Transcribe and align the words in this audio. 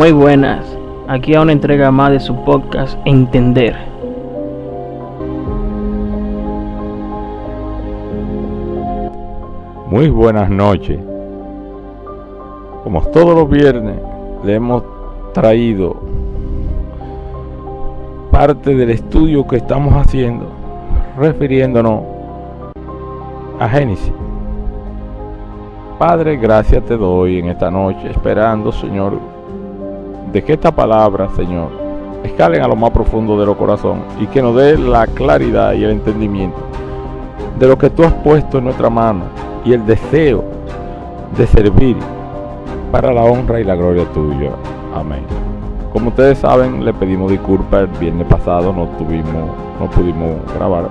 Muy 0.00 0.12
buenas, 0.12 0.64
aquí 1.08 1.34
a 1.34 1.42
una 1.42 1.52
entrega 1.52 1.90
más 1.90 2.10
de 2.10 2.20
su 2.20 2.34
podcast 2.34 2.98
Entender. 3.04 3.76
Muy 9.90 10.08
buenas 10.08 10.48
noches. 10.48 10.98
Como 12.82 13.02
todos 13.12 13.34
los 13.34 13.50
viernes, 13.50 13.96
le 14.42 14.54
hemos 14.54 14.84
traído 15.34 15.94
parte 18.30 18.74
del 18.74 18.88
estudio 18.88 19.46
que 19.46 19.56
estamos 19.56 19.92
haciendo, 19.92 20.46
refiriéndonos 21.18 22.04
a 23.58 23.68
Génesis. 23.68 24.14
Padre, 25.98 26.38
gracias 26.38 26.82
te 26.86 26.96
doy 26.96 27.40
en 27.40 27.48
esta 27.48 27.70
noche, 27.70 28.10
esperando, 28.10 28.72
Señor, 28.72 29.29
de 30.32 30.44
que 30.44 30.52
esta 30.52 30.70
palabra, 30.70 31.28
Señor, 31.36 31.68
escalen 32.24 32.62
a 32.62 32.68
lo 32.68 32.76
más 32.76 32.90
profundo 32.90 33.38
de 33.38 33.46
los 33.46 33.56
corazones 33.56 34.04
y 34.20 34.26
que 34.26 34.42
nos 34.42 34.54
dé 34.56 34.78
la 34.78 35.06
claridad 35.06 35.72
y 35.72 35.84
el 35.84 35.90
entendimiento 35.90 36.58
de 37.58 37.66
lo 37.66 37.76
que 37.76 37.90
tú 37.90 38.04
has 38.04 38.12
puesto 38.12 38.58
en 38.58 38.64
nuestra 38.64 38.90
mano 38.90 39.24
y 39.64 39.72
el 39.72 39.84
deseo 39.84 40.44
de 41.36 41.46
servir 41.46 41.96
para 42.90 43.12
la 43.12 43.22
honra 43.22 43.60
y 43.60 43.64
la 43.64 43.74
gloria 43.74 44.04
tuya. 44.12 44.50
Amén. 44.94 45.24
Como 45.92 46.08
ustedes 46.08 46.38
saben, 46.38 46.84
le 46.84 46.92
pedimos 46.92 47.30
disculpas 47.30 47.82
el 47.82 47.98
viernes 47.98 48.26
pasado, 48.26 48.72
no 48.72 48.86
tuvimos, 48.96 49.50
no 49.78 49.90
pudimos 49.90 50.30
grabar. 50.54 50.88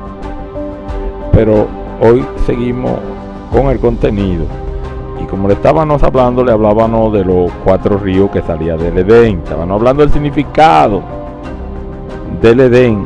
Pero 1.31 1.67
hoy 2.01 2.25
seguimos 2.45 2.99
con 3.51 3.67
el 3.67 3.79
contenido. 3.79 4.45
Y 5.21 5.25
como 5.25 5.47
le 5.47 5.55
estábamos 5.55 6.01
hablando, 6.03 6.43
le 6.43 6.51
hablábamos 6.51 7.13
de 7.13 7.25
los 7.25 7.51
cuatro 7.63 7.97
ríos 7.97 8.31
que 8.31 8.41
salía 8.41 8.77
del 8.77 8.97
Edén. 8.97 9.39
Estábamos 9.43 9.79
hablando 9.79 10.03
del 10.03 10.11
significado 10.11 11.01
del 12.41 12.59
Edén. 12.61 13.05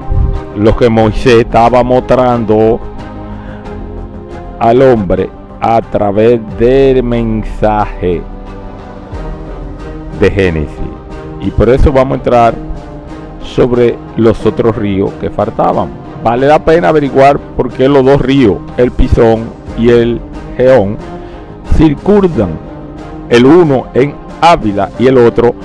Lo 0.56 0.76
que 0.78 0.90
Moisés 0.90 1.40
estaba 1.40 1.84
mostrando 1.84 2.80
al 4.60 4.82
hombre 4.82 5.30
a 5.60 5.82
través 5.82 6.40
del 6.60 7.04
mensaje 7.04 8.22
de 10.20 10.32
Génesis. 10.32 10.78
Y 11.42 11.50
por 11.52 11.70
eso 11.70 11.92
vamos 11.92 12.14
a 12.14 12.18
entrar 12.18 12.54
sobre 13.44 13.98
los 14.16 14.46
otros 14.46 14.76
ríos 14.76 15.12
que 15.20 15.30
faltaban. 15.30 15.90
Vale 16.24 16.48
la 16.48 16.64
pena 16.64 16.90
averiguar 16.90 17.38
por 17.40 17.72
qué 17.72 17.90
los 17.90 18.06
dos 18.06 18.22
ríos, 18.22 18.58
el 18.78 18.92
Pisón 18.92 19.44
y 19.78 19.90
el 19.90 20.22
Geón, 20.56 20.98
circundan 21.78 22.52
el 23.30 23.46
uno 23.46 23.88
en 23.94 24.16
Ávila 24.42 24.90
y 25.00 25.08
el 25.08 25.18
otro 25.18 25.56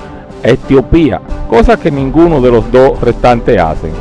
Etiopía, 0.43 1.21
cosa 1.49 1.77
que 1.77 1.91
ninguno 1.91 2.39
de 2.41 2.51
los 2.51 2.71
dos 2.71 2.99
restantes 3.01 3.59
hacen. 3.59 3.91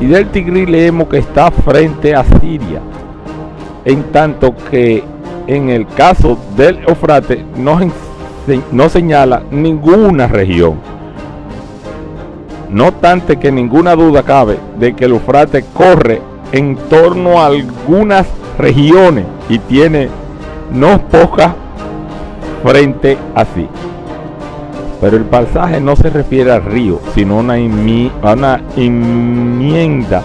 Y 0.00 0.06
del 0.06 0.28
Tigrí 0.28 0.66
leemos 0.66 1.08
que 1.08 1.18
está 1.18 1.50
frente 1.50 2.14
a 2.14 2.24
Siria, 2.24 2.80
en 3.84 4.04
tanto 4.04 4.54
que 4.70 5.02
en 5.46 5.70
el 5.70 5.86
caso 5.86 6.38
del 6.56 6.78
Eufrate 6.86 7.44
no, 7.56 7.78
no 8.72 8.88
señala 8.88 9.42
ninguna 9.50 10.26
región. 10.26 10.74
No 12.70 12.88
obstante 12.88 13.38
que 13.38 13.50
ninguna 13.50 13.96
duda 13.96 14.22
cabe 14.22 14.58
de 14.78 14.94
que 14.94 15.06
el 15.06 15.12
Eufrate 15.12 15.64
corre 15.74 16.20
en 16.52 16.76
torno 16.88 17.40
a 17.40 17.46
algunas 17.46 18.26
regiones 18.58 19.24
y 19.48 19.58
tiene 19.58 20.08
no 20.72 21.00
pocas 21.08 21.52
frente 22.62 23.16
a 23.34 23.44
sí. 23.44 23.68
Pero 25.00 25.16
el 25.16 25.24
pasaje 25.24 25.80
no 25.80 25.94
se 25.94 26.10
refiere 26.10 26.50
al 26.50 26.64
río, 26.64 27.00
sino 27.14 27.38
una, 27.38 27.54
una 27.54 28.60
enmienda 28.76 30.22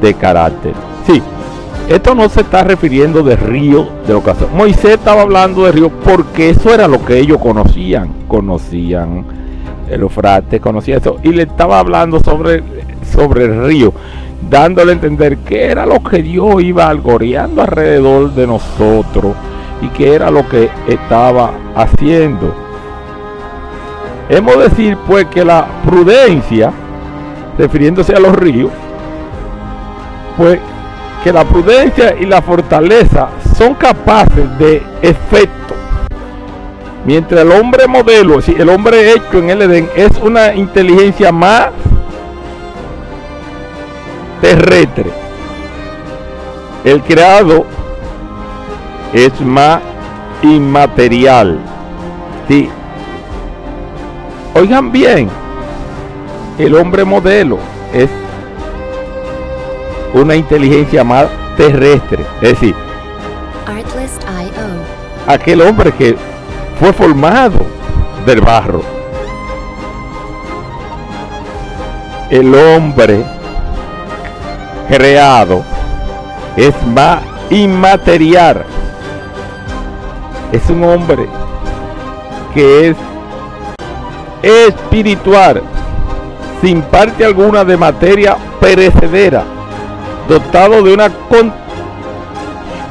de 0.00 0.14
carácter. 0.14 0.74
Sí, 1.06 1.20
esto 1.88 2.14
no 2.14 2.28
se 2.28 2.40
está 2.40 2.64
refiriendo 2.64 3.22
de 3.22 3.36
río 3.36 3.86
de 4.06 4.14
ocasión. 4.14 4.50
Moisés 4.56 4.92
estaba 4.92 5.22
hablando 5.22 5.64
de 5.64 5.72
río 5.72 5.90
porque 5.90 6.50
eso 6.50 6.72
era 6.72 6.88
lo 6.88 7.04
que 7.04 7.18
ellos 7.18 7.38
conocían. 7.38 8.10
Conocían 8.26 9.24
el 9.90 10.00
Eufrates, 10.00 10.60
conocían 10.60 11.00
eso. 11.00 11.16
Y 11.22 11.30
le 11.30 11.42
estaba 11.42 11.78
hablando 11.78 12.20
sobre, 12.20 12.62
sobre 13.12 13.44
el 13.44 13.66
río, 13.66 13.92
dándole 14.48 14.92
a 14.92 14.94
entender 14.94 15.38
que 15.38 15.66
era 15.66 15.86
lo 15.86 16.02
que 16.02 16.22
Dios 16.22 16.62
iba 16.62 16.88
algoreando 16.88 17.62
alrededor 17.62 18.34
de 18.34 18.46
nosotros 18.46 19.34
y 19.80 19.88
que 19.88 20.14
era 20.14 20.30
lo 20.30 20.48
que 20.48 20.70
estaba 20.86 21.52
haciendo. 21.74 22.54
Hemos 24.28 24.56
de 24.56 24.68
decir 24.68 24.96
pues 25.06 25.26
que 25.26 25.44
la 25.44 25.66
prudencia, 25.84 26.72
refiriéndose 27.58 28.14
a 28.14 28.20
los 28.20 28.34
ríos, 28.34 28.70
pues 30.36 30.58
que 31.22 31.32
la 31.32 31.44
prudencia 31.44 32.14
y 32.18 32.26
la 32.26 32.42
fortaleza 32.42 33.28
son 33.56 33.74
capaces 33.74 34.58
de 34.58 34.82
efecto. 35.02 35.74
Mientras 37.06 37.42
el 37.42 37.52
hombre 37.52 37.86
modelo, 37.86 38.40
si 38.40 38.52
el 38.52 38.68
hombre 38.70 39.12
hecho 39.12 39.38
en 39.38 39.50
el 39.50 39.62
Edén 39.62 39.88
es 39.94 40.10
una 40.22 40.54
inteligencia 40.54 41.32
más 41.32 41.68
terrestre, 44.40 45.10
el 46.84 47.02
creado 47.02 47.64
es 49.12 49.40
más 49.40 49.80
inmaterial. 50.42 51.58
¿sí? 52.48 52.68
Oigan 54.54 54.92
bien, 54.92 55.28
el 56.58 56.74
hombre 56.74 57.04
modelo 57.04 57.58
es 57.92 58.08
una 60.12 60.36
inteligencia 60.36 61.02
más 61.02 61.26
terrestre. 61.56 62.24
Es 62.40 62.50
decir, 62.50 62.74
aquel 65.26 65.60
hombre 65.62 65.92
que 65.92 66.16
fue 66.78 66.92
formado 66.92 67.58
del 68.26 68.40
barro. 68.40 68.82
El 72.30 72.54
hombre 72.54 73.24
creado 74.88 75.62
es 76.56 76.74
más 76.86 77.20
inmaterial. 77.50 78.64
Es 80.52 80.68
un 80.70 80.84
hombre 80.84 81.26
que 82.52 82.88
es 82.88 82.96
espiritual, 84.42 85.62
sin 86.60 86.82
parte 86.82 87.24
alguna 87.24 87.64
de 87.64 87.76
materia 87.76 88.36
perecedera 88.60 89.44
dotado 90.28 90.82
de 90.82 90.94
una 90.94 91.10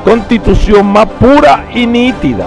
constitución 0.03 0.85
más 0.85 1.07
pura 1.07 1.65
y 1.73 1.85
nítida. 1.85 2.45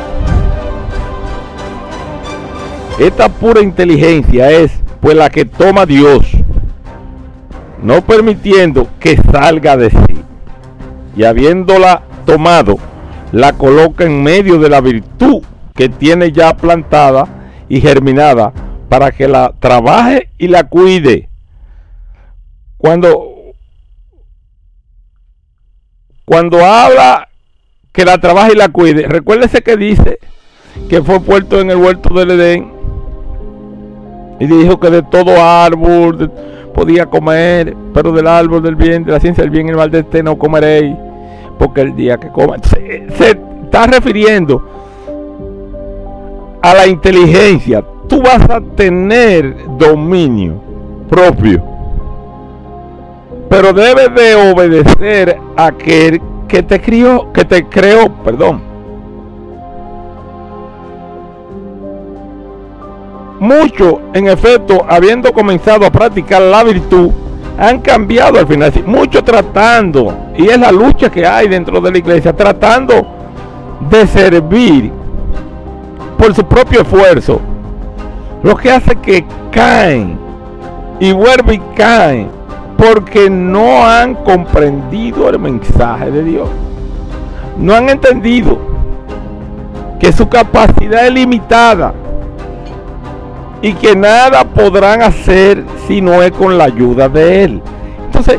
Esta 2.98 3.28
pura 3.28 3.60
inteligencia 3.60 4.50
es 4.50 4.72
pues 5.00 5.16
la 5.16 5.28
que 5.28 5.44
toma 5.44 5.86
Dios, 5.86 6.26
no 7.86 8.04
permitiendo 8.04 8.88
que 8.98 9.16
salga 9.16 9.76
de 9.76 9.90
sí. 9.90 10.20
Y 11.16 11.22
habiéndola 11.22 12.02
tomado, 12.24 12.78
la 13.30 13.52
coloca 13.52 14.02
en 14.02 14.24
medio 14.24 14.58
de 14.58 14.68
la 14.68 14.80
virtud 14.80 15.44
que 15.72 15.88
tiene 15.88 16.32
ya 16.32 16.56
plantada 16.56 17.28
y 17.68 17.80
germinada 17.80 18.52
para 18.88 19.12
que 19.12 19.28
la 19.28 19.54
trabaje 19.60 20.30
y 20.36 20.48
la 20.48 20.64
cuide. 20.64 21.28
Cuando 22.76 23.34
cuando 26.24 26.64
habla 26.64 27.28
que 27.92 28.04
la 28.04 28.18
trabaje 28.18 28.54
y 28.54 28.56
la 28.56 28.68
cuide, 28.68 29.06
recuérdese 29.06 29.62
que 29.62 29.76
dice 29.76 30.18
que 30.88 31.02
fue 31.02 31.20
puesto 31.20 31.60
en 31.60 31.70
el 31.70 31.76
huerto 31.76 32.12
del 32.14 32.32
Edén 32.32 32.72
y 34.40 34.46
dijo 34.46 34.80
que 34.80 34.90
de 34.90 35.04
todo 35.04 35.40
árbol 35.40 36.32
podía 36.76 37.06
comer, 37.06 37.74
pero 37.94 38.12
del 38.12 38.26
árbol 38.26 38.62
del 38.62 38.76
bien, 38.76 39.02
de 39.02 39.12
la 39.12 39.18
ciencia 39.18 39.42
del 39.42 39.50
bien 39.50 39.66
y 39.66 39.70
el 39.70 39.76
mal 39.76 39.90
de 39.90 40.00
este 40.00 40.22
no 40.22 40.36
comeréis, 40.36 40.94
porque 41.58 41.80
el 41.80 41.96
día 41.96 42.18
que 42.18 42.28
coma. 42.28 42.56
Se, 42.62 43.06
se 43.16 43.30
está 43.30 43.86
refiriendo 43.86 44.62
a 46.60 46.74
la 46.74 46.86
inteligencia. 46.86 47.82
Tú 48.06 48.22
vas 48.22 48.48
a 48.50 48.60
tener 48.60 49.56
dominio 49.78 50.60
propio 51.08 51.76
pero 53.48 53.72
debes 53.72 54.14
de 54.14 54.34
obedecer 54.34 55.38
a 55.56 55.66
aquel 55.66 56.20
que 56.48 56.62
te 56.62 56.80
crió, 56.80 57.32
que 57.32 57.44
te 57.44 57.64
creó, 57.66 58.12
perdón. 58.24 58.60
Muchos, 63.38 63.96
en 64.14 64.28
efecto, 64.28 64.84
habiendo 64.88 65.32
comenzado 65.32 65.84
a 65.84 65.90
practicar 65.90 66.40
la 66.40 66.64
virtud, 66.64 67.10
han 67.58 67.80
cambiado 67.80 68.38
al 68.38 68.46
final. 68.46 68.72
Muchos 68.86 69.24
tratando, 69.24 70.14
y 70.36 70.48
es 70.48 70.58
la 70.58 70.72
lucha 70.72 71.10
que 71.10 71.26
hay 71.26 71.48
dentro 71.48 71.80
de 71.80 71.90
la 71.90 71.98
iglesia, 71.98 72.34
tratando 72.34 73.06
de 73.90 74.06
servir 74.06 74.90
por 76.18 76.34
su 76.34 76.44
propio 76.44 76.80
esfuerzo 76.80 77.40
lo 78.42 78.56
que 78.56 78.70
hace 78.70 78.96
que 78.96 79.24
caen 79.50 80.18
y 80.98 81.12
vuelven 81.12 81.54
y 81.56 81.76
caen 81.76 82.28
porque 82.76 83.28
no 83.28 83.84
han 83.84 84.14
comprendido 84.14 85.28
el 85.28 85.38
mensaje 85.38 86.10
de 86.10 86.22
Dios. 86.22 86.48
No 87.58 87.74
han 87.74 87.88
entendido 87.88 88.58
que 89.98 90.12
su 90.12 90.28
capacidad 90.28 91.06
es 91.06 91.12
limitada 91.12 91.92
y 93.66 93.74
que 93.74 93.96
nada 93.96 94.44
podrán 94.44 95.02
hacer 95.02 95.64
si 95.88 96.00
no 96.00 96.22
es 96.22 96.30
con 96.30 96.56
la 96.56 96.64
ayuda 96.64 97.08
de 97.08 97.42
Él. 97.42 97.62
Entonces, 98.04 98.38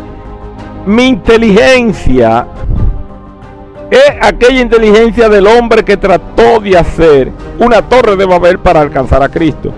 mi 0.86 1.08
inteligencia 1.08 2.48
es 3.92 4.14
aquella 4.22 4.62
inteligencia 4.62 5.28
del 5.28 5.46
hombre 5.48 5.84
que 5.84 5.98
trató 5.98 6.62
de 6.62 6.78
hacer 6.78 7.34
una 7.60 7.82
torre 7.82 8.16
de 8.16 8.26
Babel 8.26 8.60
para 8.60 8.80
alcanzar 8.80 9.22
a 9.22 9.28
Cristo. 9.28 9.74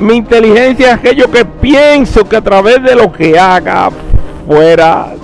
Mi 0.00 0.16
inteligencia 0.16 0.88
es 0.88 0.94
aquello 0.98 1.30
que 1.30 1.46
pienso 1.46 2.28
que 2.28 2.36
a 2.36 2.42
través 2.42 2.82
de 2.82 2.94
lo 2.94 3.10
que 3.10 3.38
haga 3.38 3.88
fuera 4.46 5.14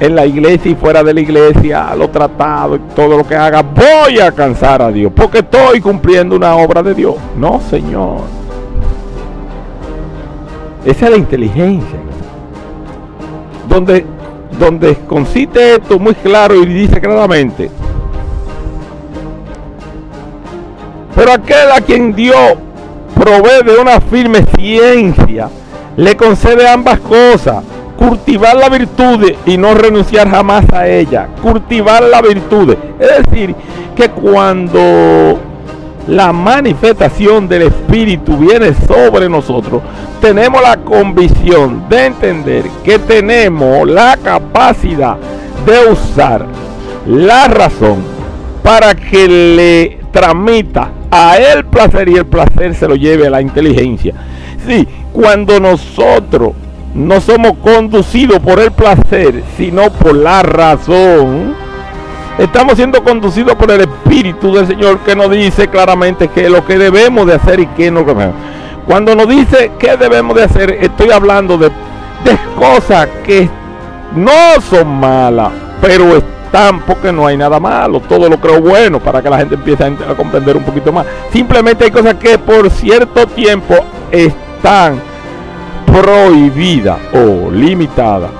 en 0.00 0.14
la 0.14 0.26
iglesia 0.26 0.70
y 0.70 0.74
fuera 0.74 1.02
de 1.02 1.14
la 1.14 1.20
iglesia, 1.20 1.94
lo 1.94 2.08
tratado 2.10 2.78
todo 2.94 3.16
lo 3.16 3.26
que 3.26 3.34
haga, 3.34 3.62
voy 3.62 4.18
a 4.18 4.26
alcanzar 4.26 4.82
a 4.82 4.90
Dios, 4.90 5.12
porque 5.14 5.38
estoy 5.38 5.80
cumpliendo 5.80 6.36
una 6.36 6.54
obra 6.56 6.82
de 6.82 6.94
Dios. 6.94 7.14
No, 7.36 7.60
Señor. 7.70 8.20
Esa 10.84 11.06
es 11.06 11.10
la 11.10 11.16
inteligencia. 11.16 11.98
Donde, 13.68 14.06
donde 14.58 14.94
consiste 15.08 15.76
esto 15.76 15.98
muy 15.98 16.14
claro 16.14 16.54
y 16.54 16.66
dice 16.66 17.00
claramente, 17.00 17.70
Pero 21.16 21.32
aquel 21.32 21.72
a 21.74 21.80
quien 21.80 22.14
Dios 22.14 22.36
provee 23.14 23.64
de 23.64 23.78
una 23.80 24.00
firme 24.02 24.44
ciencia, 24.58 25.48
le 25.96 26.14
concede 26.14 26.68
ambas 26.68 27.00
cosas. 27.00 27.64
Cultivar 27.96 28.56
la 28.56 28.68
virtud 28.68 29.32
y 29.46 29.56
no 29.56 29.74
renunciar 29.74 30.28
jamás 30.28 30.64
a 30.72 30.86
ella. 30.86 31.28
Cultivar 31.42 32.02
la 32.02 32.20
virtud. 32.20 32.76
Es 32.98 33.24
decir, 33.24 33.54
que 33.94 34.10
cuando 34.10 35.38
la 36.06 36.32
manifestación 36.32 37.48
del 37.48 37.62
Espíritu 37.62 38.36
viene 38.36 38.74
sobre 38.86 39.28
nosotros, 39.28 39.82
tenemos 40.20 40.62
la 40.62 40.76
convicción 40.76 41.88
de 41.88 42.06
entender 42.06 42.64
que 42.84 42.98
tenemos 42.98 43.88
la 43.88 44.16
capacidad 44.22 45.16
de 45.64 45.90
usar 45.90 46.46
la 47.06 47.48
razón 47.48 47.96
para 48.62 48.94
que 48.94 49.28
le 49.28 49.98
tramita 50.12 50.90
a 51.10 51.36
él 51.36 51.64
placer 51.64 52.08
y 52.08 52.16
el 52.16 52.26
placer 52.26 52.74
se 52.74 52.88
lo 52.88 52.94
lleve 52.94 53.26
a 53.26 53.30
la 53.30 53.40
inteligencia. 53.40 54.14
Sí, 54.66 54.86
cuando 55.12 55.60
nosotros 55.60 56.52
no 56.96 57.20
somos 57.20 57.52
conducidos 57.62 58.40
por 58.40 58.58
el 58.58 58.72
placer, 58.72 59.42
sino 59.56 59.90
por 59.90 60.14
la 60.14 60.42
razón, 60.42 61.54
estamos 62.38 62.76
siendo 62.76 63.04
conducidos 63.04 63.54
por 63.56 63.70
el 63.70 63.82
Espíritu 63.82 64.54
del 64.54 64.66
Señor 64.66 65.00
que 65.00 65.14
nos 65.14 65.30
dice 65.30 65.68
claramente 65.68 66.28
que 66.28 66.48
lo 66.48 66.64
que 66.64 66.78
debemos 66.78 67.26
de 67.26 67.34
hacer 67.34 67.60
y 67.60 67.66
qué 67.68 67.90
no 67.90 68.02
debemos. 68.02 68.34
Cuando 68.86 69.14
nos 69.14 69.28
dice 69.28 69.72
qué 69.78 69.96
debemos 69.98 70.36
de 70.36 70.44
hacer, 70.44 70.70
estoy 70.80 71.10
hablando 71.10 71.58
de, 71.58 71.70
cosas 72.58 73.06
que 73.24 73.48
no 74.14 74.60
son 74.62 74.98
malas, 74.98 75.50
pero 75.82 76.14
porque 76.86 77.12
no 77.12 77.26
hay 77.26 77.36
nada 77.36 77.60
malo, 77.60 78.00
todo 78.00 78.30
lo 78.30 78.40
creo 78.40 78.62
bueno 78.62 78.98
para 78.98 79.22
que 79.22 79.28
la 79.28 79.36
gente 79.36 79.56
empiece 79.56 79.84
a, 79.84 80.14
comprender 80.16 80.56
un 80.56 80.62
poquito 80.62 80.90
más. 80.90 81.04
Simplemente 81.30 81.84
hay 81.84 81.90
cosas 81.90 82.14
que 82.14 82.38
por 82.38 82.70
cierto 82.70 83.26
tiempo 83.26 83.74
están 84.10 84.98
prohibidas 85.86 86.98
o 87.12 87.50
limitadas 87.50 88.30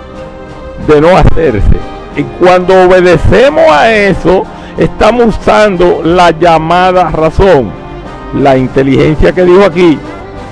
de 0.87 1.01
no 1.01 1.17
hacerse. 1.17 1.79
Y 2.17 2.23
cuando 2.23 2.83
obedecemos 2.83 3.65
a 3.71 3.93
eso, 3.93 4.45
estamos 4.79 5.37
usando 5.39 6.01
la 6.03 6.31
llamada 6.31 7.11
razón, 7.11 7.71
la 8.35 8.57
inteligencia 8.57 9.33
que 9.33 9.45
dijo 9.45 9.65
aquí, 9.65 9.99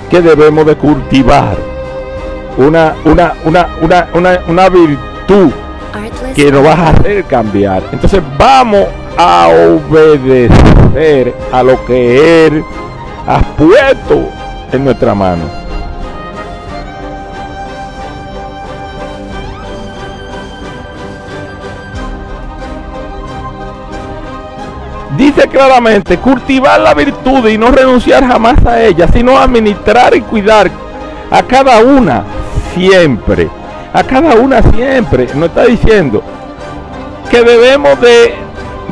que 0.09 0.21
debemos 0.21 0.65
de 0.65 0.75
cultivar. 0.75 1.57
Una, 2.57 2.93
una, 3.03 3.33
una, 3.43 3.67
una, 3.81 4.07
una, 4.13 4.39
una 4.47 4.69
virtud 4.69 5.51
que 6.35 6.51
nos 6.51 6.63
vas 6.63 6.79
a 6.79 6.89
hacer 6.89 7.23
cambiar. 7.25 7.83
Entonces 7.91 8.21
vamos 8.37 8.85
a 9.17 9.47
obedecer 9.47 11.33
a 11.51 11.63
lo 11.63 11.83
que 11.85 12.45
Él 12.47 12.63
ha 13.27 13.41
puesto 13.41 14.29
en 14.71 14.85
nuestra 14.85 15.15
mano. 15.15 15.64
Claramente, 25.47 26.17
cultivar 26.17 26.79
la 26.79 26.93
virtud 26.93 27.47
y 27.47 27.57
no 27.57 27.71
renunciar 27.71 28.25
jamás 28.25 28.65
a 28.65 28.81
ella, 28.83 29.07
sino 29.07 29.37
administrar 29.37 30.15
y 30.15 30.21
cuidar 30.21 30.69
a 31.31 31.43
cada 31.43 31.79
una 31.79 32.23
siempre 32.73 33.49
a 33.95 34.03
cada 34.03 34.35
una 34.35 34.61
siempre. 34.61 35.27
Nos 35.35 35.47
está 35.49 35.65
diciendo 35.65 36.21
que 37.31 37.41
debemos 37.43 37.99
de, 38.01 38.33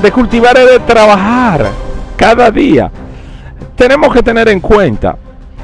de 0.01 0.11
cultivar 0.13 0.57
y 0.57 0.65
de 0.71 0.79
trabajar 0.79 1.71
cada 2.15 2.49
día. 2.49 2.89
Tenemos 3.75 4.13
que 4.13 4.23
tener 4.23 4.47
en 4.47 4.61
cuenta 4.61 5.17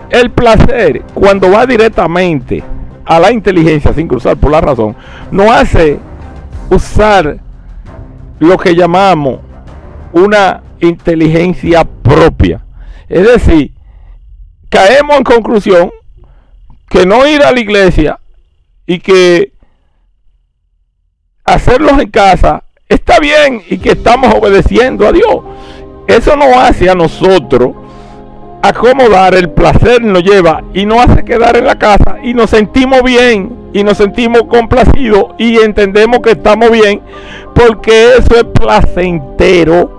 el 0.10 0.30
placer 0.32 1.04
cuando 1.14 1.50
va 1.52 1.66
directamente 1.66 2.62
a 3.06 3.18
la 3.18 3.32
inteligencia 3.32 3.94
sin 3.94 4.10
cruzar 4.10 4.36
por 4.36 4.52
la 4.52 4.60
razón, 4.60 4.96
no 5.32 5.52
hace 5.52 5.98
usar 6.70 7.38
lo 8.40 8.58
que 8.58 8.76
llamamos 8.76 9.40
una 10.12 10.62
inteligencia 10.82 11.84
propia. 11.84 12.66
Es 13.08 13.24
decir, 13.26 13.74
caemos 14.70 15.18
en 15.18 15.24
conclusión 15.24 15.92
que 16.90 17.06
no 17.06 17.28
ir 17.28 17.44
a 17.44 17.52
la 17.52 17.60
iglesia 17.60 18.20
y 18.86 19.00
que 19.00 19.54
hacerlos 21.46 22.00
en 22.00 22.10
casa 22.10 22.64
está 22.88 23.20
bien 23.20 23.62
y 23.70 23.78
que 23.78 23.92
estamos 23.92 24.34
obedeciendo 24.34 25.08
a 25.08 25.12
Dios. 25.12 25.38
Eso 26.08 26.36
nos 26.36 26.56
hace 26.56 26.90
a 26.90 26.96
nosotros 26.96 27.76
acomodar 28.62 29.36
el 29.36 29.50
placer 29.52 30.02
nos 30.02 30.24
lleva 30.24 30.64
y 30.74 30.86
nos 30.86 31.00
hace 31.00 31.24
quedar 31.24 31.56
en 31.56 31.66
la 31.66 31.78
casa 31.78 32.18
y 32.22 32.34
nos 32.34 32.50
sentimos 32.50 33.04
bien 33.04 33.70
y 33.74 33.84
nos 33.84 33.98
sentimos 33.98 34.44
complacidos 34.44 35.28
y 35.38 35.60
entendemos 35.60 36.20
que 36.20 36.32
estamos 36.32 36.70
bien 36.72 37.02
porque 37.56 38.16
eso 38.18 38.36
es 38.36 38.44
placentero 38.44 39.99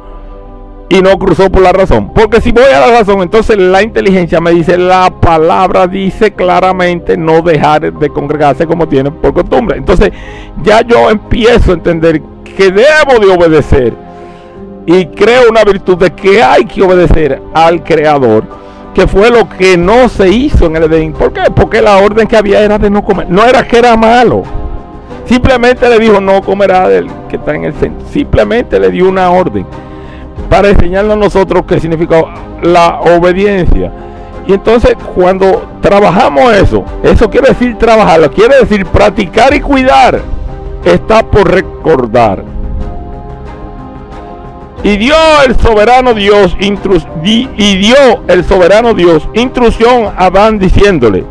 y 0.90 1.00
no 1.00 1.16
cruzó 1.18 1.50
por 1.50 1.62
la 1.62 1.72
razón. 1.72 2.12
Porque 2.12 2.40
si 2.40 2.50
voy 2.50 2.64
a 2.64 2.80
la 2.80 2.98
razón, 2.98 3.22
entonces 3.22 3.56
la 3.56 3.80
inteligencia 3.80 4.40
me 4.40 4.50
dice, 4.50 4.76
la 4.76 5.08
palabra 5.20 5.86
dice 5.86 6.32
claramente 6.32 7.16
no 7.16 7.40
dejar 7.42 7.92
de 7.92 8.10
congregarse 8.10 8.66
como 8.66 8.88
tienen 8.88 9.14
por 9.14 9.32
costumbre. 9.32 9.78
Entonces 9.78 10.10
ya 10.64 10.82
yo 10.82 11.08
empiezo 11.08 11.70
a 11.70 11.74
entender 11.74 12.20
que 12.56 12.72
debo 12.72 13.24
de 13.24 13.32
obedecer 13.32 13.94
y 14.84 15.06
creo 15.06 15.48
una 15.48 15.62
virtud 15.62 15.96
de 15.96 16.10
que 16.10 16.42
hay 16.42 16.64
que 16.64 16.82
obedecer 16.82 17.40
al 17.54 17.84
Creador, 17.84 18.42
que 18.92 19.06
fue 19.06 19.30
lo 19.30 19.48
que 19.48 19.76
no 19.76 20.08
se 20.08 20.28
hizo 20.28 20.66
en 20.66 20.74
el 20.74 20.84
Edén. 20.84 21.12
¿Por 21.12 21.32
qué? 21.32 21.42
Porque 21.54 21.80
la 21.80 21.98
orden 21.98 22.26
que 22.26 22.36
había 22.36 22.62
era 22.62 22.78
de 22.78 22.90
no 22.90 23.04
comer. 23.04 23.30
No 23.30 23.44
era 23.44 23.64
que 23.64 23.78
era 23.78 23.96
malo. 23.96 24.42
Simplemente 25.24 25.88
le 25.88 26.00
dijo 26.00 26.20
no 26.20 26.42
comerá 26.42 26.88
del 26.88 27.06
que 27.28 27.36
está 27.36 27.54
en 27.54 27.66
el 27.66 27.74
centro. 27.74 28.04
Simplemente 28.08 28.80
le 28.80 28.90
dio 28.90 29.08
una 29.08 29.30
orden 29.30 29.64
para 30.50 30.68
enseñarnos 30.68 31.14
a 31.14 31.20
nosotros 31.20 31.62
qué 31.66 31.78
significa 31.80 32.24
la 32.62 33.00
obediencia. 33.00 33.92
Y 34.46 34.52
entonces 34.52 34.96
cuando 35.14 35.62
trabajamos 35.80 36.52
eso, 36.52 36.84
eso 37.04 37.30
quiere 37.30 37.50
decir 37.50 37.78
trabajarlo, 37.78 38.30
quiere 38.32 38.58
decir 38.58 38.84
practicar 38.84 39.54
y 39.54 39.60
cuidar, 39.60 40.20
está 40.84 41.22
por 41.22 41.48
recordar. 41.48 42.42
Y 44.82 44.96
dio 44.96 45.14
el 45.46 45.54
soberano 45.56 46.14
Dios 46.14 46.56
y 46.58 47.76
dio 47.76 47.96
el 48.26 48.44
soberano 48.44 48.94
Dios 48.94 49.28
instrucción 49.34 50.06
a 50.16 50.26
Adán 50.26 50.58
diciéndole: 50.58 51.24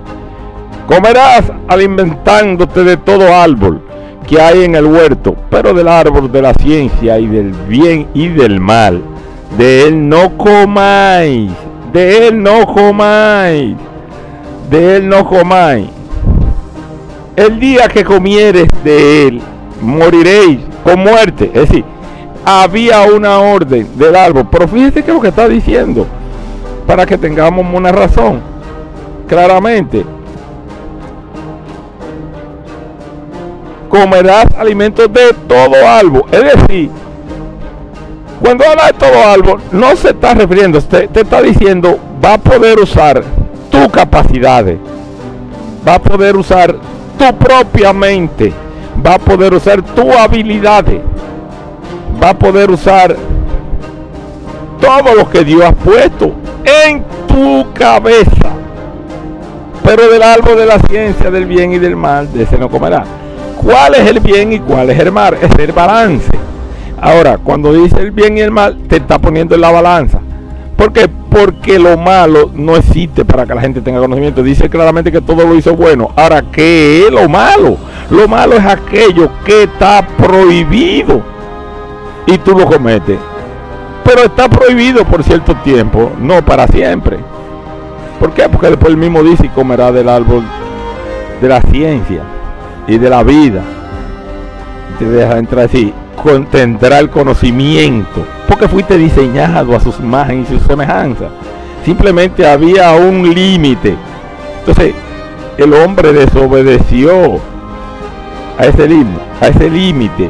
Comerás 0.87 1.51
alimentándote 1.67 2.83
de 2.83 2.95
todo 2.95 3.35
árbol 3.35 3.88
que 4.27 4.39
hay 4.39 4.63
en 4.63 4.75
el 4.75 4.85
huerto, 4.85 5.35
pero 5.49 5.73
del 5.73 5.87
árbol 5.87 6.31
de 6.31 6.41
la 6.41 6.53
ciencia 6.53 7.17
y 7.19 7.27
del 7.27 7.51
bien 7.67 8.07
y 8.13 8.27
del 8.27 8.59
mal. 8.59 9.01
De 9.57 9.87
él 9.87 10.07
no 10.07 10.37
comáis, 10.37 11.51
de 11.91 12.27
él 12.27 12.41
no 12.41 12.65
comáis, 12.67 13.75
de 14.69 14.97
él 14.97 15.09
no 15.09 15.25
comáis. 15.25 15.87
El 17.35 17.59
día 17.59 17.87
que 17.87 18.03
comieres 18.03 18.67
de 18.83 19.27
él, 19.27 19.41
moriréis 19.81 20.59
con 20.83 20.99
muerte. 20.99 21.49
Es 21.53 21.69
decir, 21.69 21.85
había 22.45 23.03
una 23.03 23.39
orden 23.39 23.87
del 23.97 24.15
árbol. 24.15 24.47
Pero 24.51 24.67
fíjense 24.67 25.03
que 25.03 25.11
lo 25.11 25.21
que 25.21 25.29
está 25.29 25.47
diciendo. 25.47 26.05
para 26.85 27.05
que 27.05 27.17
tengamos 27.17 27.65
una 27.71 27.91
razón. 27.91 28.41
Claramente. 29.27 30.03
Comerás 33.89 34.45
alimentos 34.57 35.11
de 35.11 35.33
todo 35.47 35.75
árbol. 35.85 36.23
Es 36.31 36.43
decir, 36.43 36.89
cuando 38.41 38.65
habla 38.65 38.87
de 38.87 38.93
todo 38.93 39.23
árbol, 39.27 39.61
no 39.71 39.95
se 39.95 40.09
está 40.09 40.33
refiriendo, 40.33 40.81
te, 40.81 41.07
te 41.07 41.21
está 41.21 41.41
diciendo, 41.41 41.99
va 42.23 42.35
a 42.35 42.37
poder 42.37 42.79
usar 42.79 43.23
tu 43.69 43.89
capacidades, 43.89 44.77
va 45.85 45.95
a 45.95 45.99
poder 45.99 46.37
usar 46.37 46.75
tu 47.17 47.37
propia 47.37 47.91
mente, 47.91 48.53
va 49.05 49.15
a 49.15 49.19
poder 49.19 49.53
usar 49.53 49.81
tu 49.81 50.11
habilidades, 50.13 51.01
va 52.21 52.29
a 52.29 52.33
poder 52.37 52.71
usar 52.71 53.15
todo 54.79 55.15
lo 55.15 55.29
que 55.29 55.43
Dios 55.43 55.63
ha 55.63 55.73
puesto 55.73 56.31
en 56.87 57.03
tu 57.27 57.73
cabeza. 57.73 58.49
Pero 59.83 60.07
del 60.09 60.23
árbol 60.23 60.55
de 60.55 60.65
la 60.65 60.79
ciencia 60.79 61.31
del 61.31 61.45
bien 61.45 61.73
y 61.73 61.79
del 61.79 61.95
mal, 61.95 62.31
de 62.31 62.43
ese 62.43 62.57
no 62.57 62.69
comerá. 62.69 63.03
¿Cuál 63.61 63.93
es 63.95 64.09
el 64.09 64.21
bien 64.21 64.53
y 64.53 64.59
cuál 64.59 64.89
es 64.89 64.97
el 64.99 65.11
mal? 65.11 65.37
Es 65.41 65.51
el 65.59 65.73
balance. 65.73 66.31
Ahora, 67.01 67.37
cuando 67.37 67.73
dice 67.73 67.99
el 67.99 68.11
bien 68.11 68.37
y 68.37 68.41
el 68.41 68.51
mal, 68.51 68.77
te 68.87 68.97
está 68.97 69.19
poniendo 69.19 69.53
en 69.53 69.61
la 69.61 69.69
balanza. 69.69 70.19
¿Por 70.77 70.93
qué? 70.93 71.09
Porque 71.29 71.77
lo 71.77 71.97
malo 71.97 72.51
no 72.53 72.77
existe 72.77 73.25
para 73.25 73.45
que 73.45 73.53
la 73.53 73.61
gente 73.61 73.81
tenga 73.81 73.99
conocimiento. 73.99 74.43
Dice 74.43 74.69
claramente 74.69 75.11
que 75.11 75.19
todo 75.19 75.45
lo 75.45 75.55
hizo 75.55 75.75
bueno. 75.75 76.09
Ahora, 76.15 76.41
¿qué 76.41 77.05
es 77.05 77.11
lo 77.11 77.27
malo? 77.27 77.75
Lo 78.09 78.29
malo 78.29 78.55
es 78.55 78.65
aquello 78.65 79.29
que 79.43 79.63
está 79.63 80.07
prohibido 80.07 81.21
y 82.27 82.37
tú 82.37 82.57
lo 82.57 82.65
cometes. 82.65 83.19
Pero 84.05 84.23
está 84.23 84.47
prohibido 84.47 85.03
por 85.03 85.21
cierto 85.21 85.53
tiempo, 85.57 86.13
no 86.17 86.43
para 86.45 86.65
siempre. 86.67 87.17
¿Por 88.21 88.31
qué? 88.31 88.47
Porque 88.47 88.67
después 88.67 88.89
el 88.89 88.97
mismo 88.97 89.21
dice 89.21 89.47
y 89.47 89.49
comerá 89.49 89.91
del 89.91 90.07
árbol 90.07 90.43
de 91.41 91.47
la 91.49 91.61
ciencia 91.61 92.23
y 92.89 92.97
de 92.97 93.09
la 93.09 93.23
vida. 93.23 93.61
Te 94.97 95.05
deja 95.05 95.37
entrar 95.37 95.65
así 95.65 95.93
tendrá 96.51 96.99
el 96.99 97.09
conocimiento, 97.09 98.25
porque 98.47 98.67
fuiste 98.67 98.97
diseñado 98.97 99.75
a 99.75 99.79
sus 99.79 99.99
imagen 99.99 100.41
y 100.41 100.45
su 100.45 100.59
semejanza. 100.59 101.29
Simplemente 101.85 102.45
había 102.45 102.91
un 102.93 103.33
límite. 103.33 103.95
Entonces, 104.59 104.93
el 105.57 105.73
hombre 105.73 106.11
desobedeció 106.13 107.39
a 108.57 108.65
ese 108.65 108.87
límite, 108.87 109.21
a 109.41 109.47
ese 109.47 109.69
límite. 109.69 110.29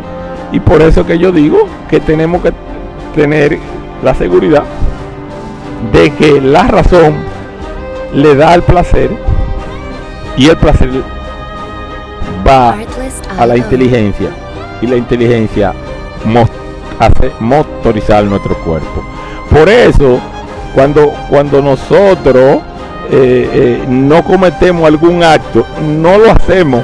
Y 0.52 0.60
por 0.60 0.82
eso 0.82 1.06
que 1.06 1.18
yo 1.18 1.32
digo 1.32 1.58
que 1.90 2.00
tenemos 2.00 2.42
que 2.42 2.54
tener 3.16 3.58
la 4.04 4.14
seguridad 4.14 4.64
de 5.92 6.12
que 6.12 6.42
la 6.42 6.64
razón 6.64 7.16
le 8.14 8.36
da 8.36 8.54
el 8.54 8.62
placer 8.62 9.10
y 10.38 10.50
el 10.50 10.58
placer 10.58 10.90
a 12.50 13.46
la 13.46 13.56
inteligencia 13.56 14.30
y 14.82 14.88
la 14.88 14.96
inteligencia 14.96 15.74
hace 17.00 17.32
motorizar 17.40 18.24
nuestro 18.26 18.56
cuerpo. 18.58 19.04
Por 19.50 19.70
eso, 19.70 20.20
cuando, 20.74 21.14
cuando 21.30 21.62
nosotros 21.62 22.62
eh, 23.12 23.50
eh, 23.54 23.86
no 23.88 24.24
cometemos 24.24 24.86
algún 24.86 25.24
acto, 25.24 25.66
no 25.82 26.18
lo 26.18 26.32
hacemos 26.32 26.84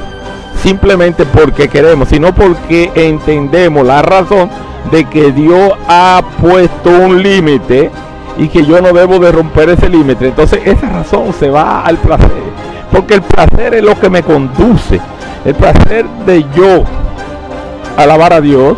simplemente 0.62 1.24
porque 1.26 1.68
queremos, 1.68 2.08
sino 2.08 2.34
porque 2.34 2.90
entendemos 2.94 3.86
la 3.86 4.02
razón 4.02 4.50
de 4.90 5.04
que 5.04 5.32
Dios 5.32 5.72
ha 5.88 6.22
puesto 6.40 6.90
un 6.90 7.22
límite 7.22 7.90
y 8.38 8.48
que 8.48 8.64
yo 8.64 8.80
no 8.80 8.92
debo 8.92 9.18
de 9.18 9.32
romper 9.32 9.70
ese 9.70 9.88
límite. 9.88 10.28
Entonces 10.28 10.60
esa 10.64 10.88
razón 10.90 11.32
se 11.38 11.50
va 11.50 11.82
al 11.82 11.96
placer, 11.98 12.30
porque 12.90 13.14
el 13.14 13.22
placer 13.22 13.74
es 13.74 13.82
lo 13.82 13.98
que 13.98 14.10
me 14.10 14.22
conduce, 14.22 15.00
el 15.44 15.54
placer 15.54 16.06
de 16.26 16.44
yo 16.54 16.84
alabar 17.96 18.32
a 18.32 18.40
Dios 18.40 18.76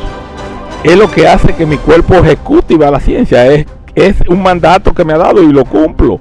es 0.83 0.97
lo 0.97 1.11
que 1.11 1.27
hace 1.27 1.55
que 1.55 1.67
mi 1.67 1.77
cuerpo 1.77 2.15
ejecute 2.15 2.75
y 2.75 2.77
va 2.77 2.89
a 2.89 2.93
la 2.93 3.01
ciencia. 3.01 3.47
Es, 3.47 3.67
es 3.95 4.17
un 4.29 4.43
mandato 4.43 4.93
que 4.93 5.05
me 5.05 5.13
ha 5.13 5.19
dado 5.19 5.43
y 5.43 5.53
lo 5.53 5.65
cumplo. 5.65 6.21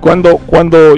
Cuando, 0.00 0.38
cuando 0.38 0.96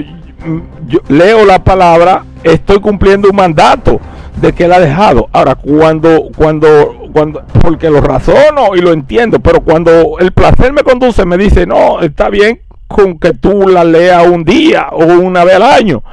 yo 0.87 0.99
leo 1.07 1.45
la 1.45 1.63
palabra, 1.63 2.23
estoy 2.43 2.79
cumpliendo 2.79 3.29
un 3.29 3.35
mandato 3.35 3.99
de 4.41 4.53
que 4.53 4.65
él 4.65 4.73
ha 4.73 4.79
dejado. 4.79 5.27
Ahora, 5.31 5.55
cuando, 5.55 6.29
cuando, 6.35 6.95
cuando, 7.13 7.43
porque 7.61 7.89
lo 7.89 8.01
razono 8.01 8.75
y 8.75 8.81
lo 8.81 8.91
entiendo, 8.91 9.39
pero 9.39 9.61
cuando 9.61 10.17
el 10.19 10.31
placer 10.31 10.73
me 10.73 10.83
conduce, 10.83 11.25
me 11.25 11.37
dice, 11.37 11.65
no, 11.65 11.99
está 12.01 12.29
bien 12.29 12.61
con 12.89 13.19
que 13.19 13.33
tú 13.33 13.67
la 13.67 13.83
leas 13.83 14.27
un 14.27 14.43
día 14.43 14.87
o 14.91 15.05
una 15.05 15.45
vez 15.45 15.55
al 15.55 15.63
año. 15.63 16.03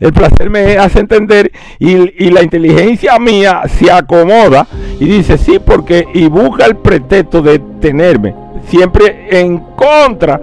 El 0.00 0.14
placer 0.14 0.48
me 0.48 0.78
hace 0.78 1.00
entender 1.00 1.52
y, 1.78 2.30
la 2.30 2.42
inteligencia 2.42 3.18
mía 3.18 3.62
se 3.68 3.92
acomoda 3.92 4.66
y 4.98 5.04
dice 5.04 5.36
sí 5.36 5.58
porque 5.64 6.06
y 6.14 6.26
busca 6.26 6.64
el 6.64 6.76
pretexto 6.76 7.42
de 7.42 7.58
tenerme 7.80 8.34
siempre 8.66 9.28
en 9.30 9.58
contra 9.76 10.40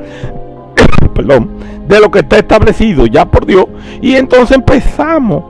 perdón 1.15 1.49
de 1.87 1.99
lo 1.99 2.11
que 2.11 2.19
está 2.19 2.37
establecido 2.37 3.07
ya 3.07 3.25
por 3.25 3.47
Dios. 3.47 3.65
Y 3.99 4.15
entonces 4.15 4.57
empezamos 4.57 5.43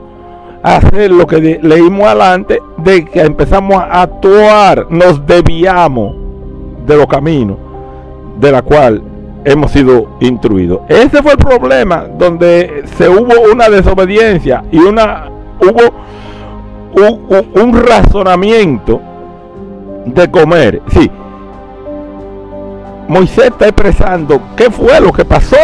a 0.62 0.76
hacer 0.76 1.10
lo 1.10 1.26
que 1.26 1.60
leímos 1.62 2.06
adelante 2.06 2.60
de 2.78 3.04
que 3.04 3.20
empezamos 3.20 3.76
a 3.76 4.02
actuar 4.02 4.86
nos 4.90 5.24
desviamos 5.26 6.16
de 6.86 6.96
los 6.96 7.06
caminos 7.06 7.58
de 8.40 8.52
la 8.52 8.62
cual 8.62 9.02
hemos 9.44 9.70
sido 9.70 10.16
instruidos. 10.20 10.80
Ese 10.88 11.22
fue 11.22 11.32
el 11.32 11.38
problema 11.38 12.06
donde 12.18 12.84
se 12.96 13.08
hubo 13.08 13.52
una 13.52 13.68
desobediencia 13.68 14.64
y 14.70 14.78
una 14.78 15.30
hubo 15.60 16.08
un, 17.54 17.86
razonamiento 17.86 19.00
de 20.06 20.30
comer. 20.30 20.82
Sí. 20.88 21.10
Moisés 23.08 23.46
está 23.46 23.68
expresando 23.68 24.40
qué 24.56 24.70
fue 24.70 25.00
lo 25.00 25.12
que 25.12 25.24
pasó 25.24 25.56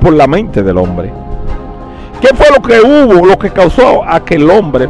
por 0.00 0.12
la 0.12 0.26
mente 0.26 0.62
del 0.62 0.78
hombre. 0.78 1.12
¿Qué 2.20 2.28
fue 2.34 2.46
lo 2.54 2.62
que 2.62 2.80
hubo, 2.80 3.26
lo 3.26 3.38
que 3.38 3.50
causó 3.50 4.04
a 4.04 4.24
que 4.24 4.34
el 4.34 4.50
hombre, 4.50 4.88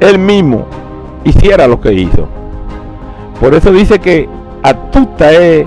él 0.00 0.18
mismo, 0.18 0.66
hiciera 1.24 1.66
lo 1.66 1.80
que 1.80 1.94
hizo? 1.94 2.28
Por 3.40 3.54
eso 3.54 3.72
dice 3.72 3.98
que 3.98 4.28
Atuta 4.68 5.32
eh, 5.32 5.66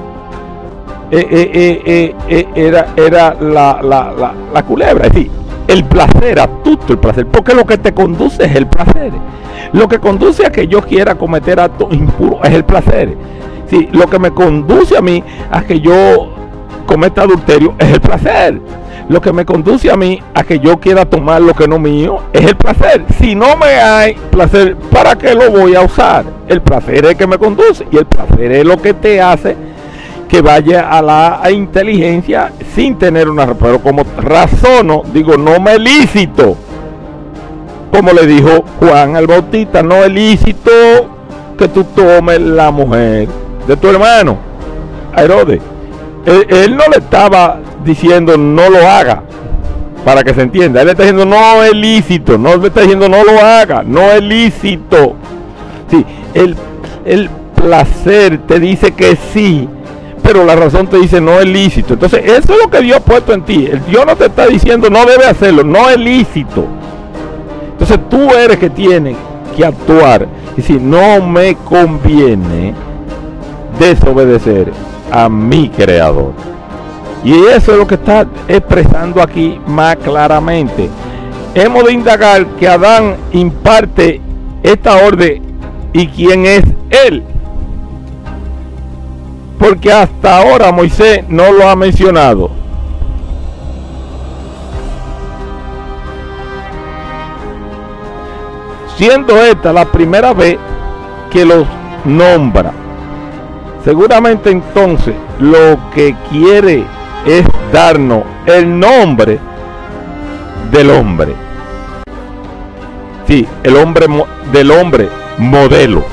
eh, 1.10 2.16
eh, 2.30 2.48
era, 2.54 2.94
era 2.96 3.34
la, 3.34 3.82
la, 3.82 4.34
la, 4.54 4.64
culebra. 4.64 5.08
Es 5.08 5.14
decir, 5.14 5.32
el 5.68 5.84
placer, 5.86 6.40
atuto 6.40 6.94
el 6.94 7.00
placer. 7.00 7.26
Porque 7.26 7.56
lo 7.56 7.66
que 7.66 7.80
te 7.80 7.94
conduce 7.94 8.46
es 8.46 8.56
el 8.56 8.68
placer. 8.68 9.12
Lo 9.74 9.88
que 9.88 9.98
conduce 9.98 10.46
a 10.46 10.52
que 10.52 10.68
yo 10.68 10.82
quiera 10.82 11.16
cometer 11.16 11.60
actos 11.60 11.92
impuros 11.92 12.42
es 12.44 12.54
el 12.54 12.64
placer. 12.64 13.18
Sí, 13.68 13.90
lo 13.92 14.08
que 14.08 14.20
me 14.20 14.30
conduce 14.32 14.96
a 14.96 15.02
mí 15.02 15.24
a 15.50 15.64
que 15.64 15.80
yo 15.80 16.34
cometa 16.86 17.24
adulterio 17.24 17.74
es 17.80 17.94
el 17.94 18.02
placer. 18.02 18.62
Lo 19.10 19.22
que 19.22 19.34
me 19.34 19.46
conduce 19.46 19.92
a 19.92 19.98
mí 19.98 20.22
a 20.34 20.44
que 20.44 20.60
yo 20.60 20.80
quiera 20.80 21.06
tomar 21.06 21.42
lo 21.42 21.54
que 21.54 21.68
no 21.68 21.80
mío 21.80 22.20
es 22.34 22.46
el 22.46 22.56
placer. 22.56 23.06
Si 23.20 23.36
no 23.36 23.58
me 23.58 23.68
hay 23.68 24.16
placer, 24.32 24.76
¿para 24.92 25.16
qué 25.18 25.34
lo 25.34 25.52
voy 25.52 25.76
a 25.76 25.82
usar? 25.82 26.26
El 26.48 26.62
placer 26.62 27.06
es 27.06 27.16
que 27.16 27.28
me 27.28 27.38
conduce 27.38 27.86
y 27.92 27.98
el 27.98 28.06
placer 28.06 28.52
es 28.52 28.66
lo 28.66 28.78
que 28.78 28.94
te 28.94 29.22
hace 29.22 29.56
que 30.32 30.42
vaya 30.42 30.90
a 30.90 31.02
la 31.02 31.52
inteligencia 31.52 32.54
sin 32.74 32.98
tener 32.98 33.28
una 33.28 33.54
pero 33.54 33.80
como 33.80 34.04
razono 34.18 35.04
digo 35.14 35.36
no 35.36 35.60
me 35.60 35.78
lícito 35.78 36.56
como 37.92 38.14
le 38.14 38.26
dijo 38.26 38.64
Juan 38.80 39.18
al 39.18 39.28
Bautista 39.28 39.84
no 39.84 40.06
es 40.06 40.10
lícito 40.10 40.72
que 41.58 41.68
tú 41.68 41.84
tomes 41.84 42.40
la 42.40 42.72
mujer 42.72 43.28
de 43.68 43.76
tu 43.76 43.90
hermano 43.90 44.38
Herodes 45.18 45.62
él, 46.26 46.76
no 46.76 46.84
le 46.92 46.98
estaba 46.98 47.60
diciendo 47.84 48.38
no 48.38 48.70
lo 48.70 48.88
haga, 48.88 49.24
para 50.06 50.24
que 50.24 50.34
se 50.34 50.42
entienda. 50.42 50.82
Él 50.82 50.88
le 50.88 50.92
está 50.92 51.04
diciendo 51.04 51.26
no 51.26 51.64
es 51.64 51.74
lícito, 51.74 52.38
no 52.38 52.56
le 52.58 52.68
está 52.68 52.82
diciendo 52.82 53.10
no 53.10 53.24
lo 53.24 53.40
haga, 53.40 53.84
no 53.84 54.12
es 54.12 54.22
lícito. 54.22 55.16
Sí, 55.90 56.06
el, 56.34 56.56
el 57.06 57.30
placer 57.56 58.40
te 58.48 58.60
dice 58.60 58.92
que 58.92 59.18
sí, 59.34 59.68
pero 60.24 60.46
la 60.46 60.56
razón 60.56 60.88
te 60.88 60.98
dice 60.98 61.20
no 61.22 61.40
es 61.40 61.48
lícito. 61.48 61.94
Entonces, 61.96 62.22
eso 62.26 62.54
es 62.54 62.60
lo 62.64 62.70
que 62.70 62.82
Dios 62.82 62.98
ha 62.98 63.04
puesto 63.04 63.34
en 63.34 63.44
ti. 63.44 63.68
El 63.72 63.84
Dios 63.86 64.06
no 64.06 64.16
te 64.16 64.26
está 64.26 64.48
diciendo 64.48 64.90
no 64.90 65.06
debe 65.06 65.26
hacerlo, 65.26 65.64
no 65.64 65.90
es 65.90 65.98
lícito. 65.98 66.66
Entonces 67.72 68.00
tú 68.10 68.32
eres 68.36 68.58
que 68.58 68.70
tienes 68.70 69.16
que 69.58 69.66
actuar. 69.66 70.28
Y 70.56 70.62
si 70.62 70.74
no 70.74 71.22
me 71.22 71.56
conviene 71.56 72.74
desobedecer, 73.80 74.72
a 75.12 75.30
mi 75.30 75.70
creador. 75.70 76.34
Y 77.24 77.34
eso 77.46 77.74
es 77.74 77.78
lo 77.78 77.86
que 77.86 77.96
está 77.96 78.26
expresando 78.48 79.22
aquí 79.22 79.60
más 79.68 79.96
claramente. 79.98 80.90
Hemos 81.54 81.86
de 81.86 81.94
indagar 81.94 82.46
que 82.58 82.68
Adán 82.68 83.16
imparte 83.32 84.22
esta 84.64 84.96
orden 85.06 85.44
y 85.94 86.08
quién 86.08 86.46
es 86.46 86.64
él. 86.90 87.24
porque 89.60 89.94
hasta 89.94 90.38
ahora 90.38 90.72
Moisés 90.72 91.24
no 91.30 91.52
lo 91.52 91.70
ha 91.70 91.76
mencionado. 91.76 92.50
Siendo 98.98 99.40
esta 99.40 99.72
la 99.72 99.86
primera 99.86 100.34
vez 100.34 100.58
que 101.30 101.46
los 101.46 101.68
nombra. 102.06 102.74
Seguramente 103.84 104.52
entonces 104.52 105.16
lo 105.40 105.80
que 105.94 106.16
quiere 106.30 106.86
es 107.26 107.44
darnos 107.74 108.24
el 108.46 108.80
nombre 108.80 109.40
del 110.72 110.90
hombre. 110.92 111.34
Sí, 113.28 113.48
el 113.64 113.76
hombre 113.78 114.08
del 114.52 114.72
hombre 114.72 115.10
modelo 115.38 116.04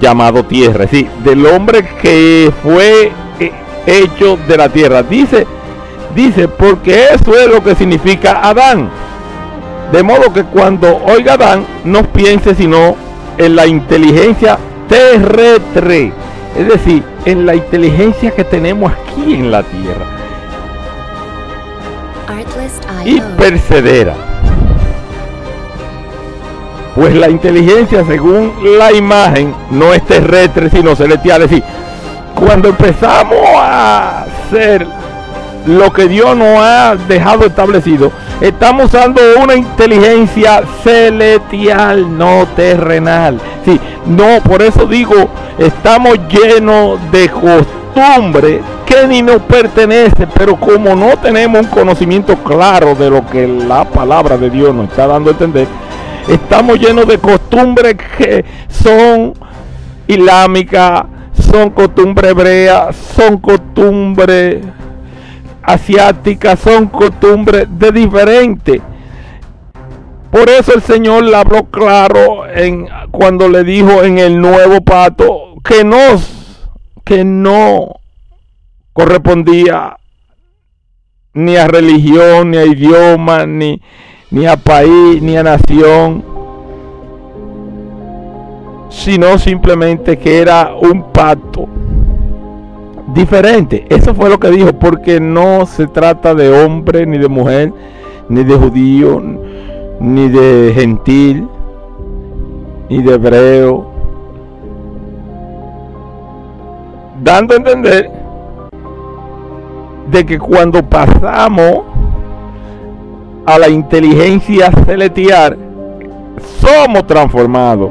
llamado 0.00 0.44
tierra, 0.44 0.86
sí, 0.86 1.08
del 1.24 1.46
hombre 1.46 1.88
que 2.00 2.52
fue 2.62 3.10
eh, 3.40 3.52
hecho 3.86 4.38
de 4.46 4.56
la 4.56 4.68
tierra. 4.68 5.02
Dice, 5.02 5.46
dice, 6.14 6.48
porque 6.48 7.06
eso 7.12 7.36
es 7.36 7.48
lo 7.48 7.62
que 7.62 7.74
significa 7.74 8.40
Adán. 8.42 8.90
De 9.90 10.02
modo 10.02 10.32
que 10.32 10.44
cuando 10.44 10.96
oiga 11.06 11.34
Adán, 11.34 11.64
no 11.84 12.02
piense 12.04 12.54
sino 12.54 12.96
en 13.38 13.56
la 13.56 13.66
inteligencia 13.66 14.58
terrestre, 14.88 16.12
es 16.58 16.68
decir, 16.68 17.02
en 17.24 17.44
la 17.44 17.54
inteligencia 17.54 18.30
que 18.30 18.44
tenemos 18.44 18.92
aquí 18.92 19.34
en 19.34 19.50
la 19.50 19.62
tierra. 19.62 20.06
Y 23.04 23.20
percedera. 23.38 24.14
Pues 26.94 27.14
la 27.14 27.28
inteligencia, 27.28 28.04
según 28.06 28.54
la 28.78 28.90
imagen, 28.92 29.54
no 29.70 29.92
es 29.92 30.04
terrestre, 30.06 30.70
sino 30.70 30.96
celestial. 30.96 31.42
Es 31.42 31.50
decir, 31.50 31.64
cuando 32.34 32.70
empezamos 32.70 33.38
a 33.58 34.22
hacer 34.22 34.86
lo 35.66 35.92
que 35.92 36.08
Dios 36.08 36.36
nos 36.36 36.58
ha 36.58 36.96
dejado 37.06 37.44
establecido, 37.44 38.10
estamos 38.40 38.86
usando 38.86 39.20
una 39.42 39.54
inteligencia 39.54 40.62
celestial, 40.82 42.16
no 42.16 42.46
terrenal. 42.56 43.40
No, 44.06 44.40
por 44.42 44.62
eso 44.62 44.86
digo, 44.86 45.28
estamos 45.58 46.18
llenos 46.28 46.98
de 47.10 47.28
costumbre 47.28 48.60
que 48.84 49.06
ni 49.06 49.22
nos 49.22 49.42
pertenece, 49.42 50.26
pero 50.34 50.56
como 50.56 50.94
no 50.94 51.16
tenemos 51.16 51.62
un 51.62 51.68
conocimiento 51.68 52.36
claro 52.36 52.94
de 52.94 53.10
lo 53.10 53.26
que 53.26 53.46
la 53.48 53.84
palabra 53.84 54.36
de 54.36 54.50
Dios 54.50 54.74
nos 54.74 54.88
está 54.90 55.06
dando 55.06 55.30
a 55.30 55.32
entender, 55.32 55.66
Estamos 56.28 56.80
llenos 56.80 57.06
de 57.06 57.18
costumbres 57.18 57.94
que 58.18 58.44
son 58.68 59.32
islámicas, 60.08 61.04
son 61.52 61.70
costumbres 61.70 62.32
hebreas, 62.32 62.96
son 62.96 63.38
costumbres 63.38 64.64
asiáticas, 65.62 66.58
son 66.58 66.88
costumbres 66.88 67.68
de 67.70 67.92
diferentes. 67.92 68.82
Por 70.36 70.50
eso 70.50 70.74
el 70.74 70.82
Señor 70.82 71.24
le 71.24 71.34
habló 71.34 71.64
claro 71.70 72.46
en, 72.46 72.86
cuando 73.10 73.48
le 73.48 73.64
dijo 73.64 74.04
en 74.04 74.18
el 74.18 74.38
nuevo 74.38 74.82
pato 74.82 75.54
que 75.64 75.82
no, 75.82 75.96
que 77.04 77.24
no 77.24 77.94
correspondía 78.92 79.96
ni 81.32 81.56
a 81.56 81.66
religión, 81.66 82.50
ni 82.50 82.58
a 82.58 82.66
idioma, 82.66 83.46
ni, 83.46 83.80
ni 84.30 84.44
a 84.44 84.58
país, 84.58 85.22
ni 85.22 85.38
a 85.38 85.42
nación, 85.42 86.22
sino 88.90 89.38
simplemente 89.38 90.18
que 90.18 90.42
era 90.42 90.74
un 90.74 91.12
pacto 91.12 91.66
diferente. 93.14 93.86
Eso 93.88 94.14
fue 94.14 94.28
lo 94.28 94.38
que 94.38 94.50
dijo, 94.50 94.74
porque 94.74 95.18
no 95.18 95.64
se 95.64 95.86
trata 95.86 96.34
de 96.34 96.62
hombre, 96.62 97.06
ni 97.06 97.16
de 97.16 97.28
mujer, 97.28 97.72
ni 98.28 98.44
de 98.44 98.54
judío, 98.54 99.22
ni 100.00 100.28
de 100.28 100.72
gentil, 100.74 101.48
ni 102.88 103.02
de 103.02 103.14
hebreo. 103.14 103.86
Dando 107.22 107.54
a 107.54 107.56
entender 107.56 108.10
de 110.10 110.26
que 110.26 110.38
cuando 110.38 110.82
pasamos 110.82 111.82
a 113.46 113.58
la 113.58 113.68
inteligencia 113.68 114.70
celestial, 114.84 115.56
somos 116.60 117.06
transformados, 117.06 117.90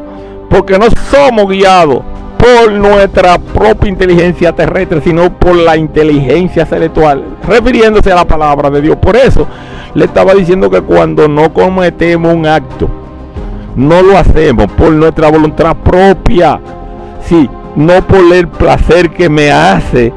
porque 0.49 0.77
no 0.77 0.85
somos 1.09 1.49
guiados 1.49 2.01
por 2.37 2.71
nuestra 2.71 3.39
propia 3.39 3.89
inteligencia 3.89 4.53
terrestre, 4.53 5.01
sino 5.01 5.31
por 5.31 5.55
la 5.55 5.75
inteligencia 5.77 6.65
celestial, 6.65 7.23
refiriéndose 7.47 8.11
a 8.11 8.15
la 8.15 8.25
palabra 8.25 8.69
de 8.69 8.81
Dios. 8.81 8.97
Por 8.97 9.15
eso 9.15 9.47
le 9.95 10.05
estaba 10.05 10.33
diciendo 10.33 10.69
que 10.69 10.81
cuando 10.81 11.27
no 11.27 11.53
cometemos 11.53 12.33
un 12.33 12.45
acto, 12.45 12.89
no 13.75 14.01
lo 14.01 14.17
hacemos 14.17 14.67
por 14.73 14.91
nuestra 14.91 15.31
voluntad 15.31 15.75
propia, 15.77 16.59
sí, 17.21 17.49
no 17.75 18.05
por 18.05 18.33
el 18.33 18.47
placer 18.49 19.09
que 19.09 19.29
me 19.29 19.51
hace, 19.51 20.13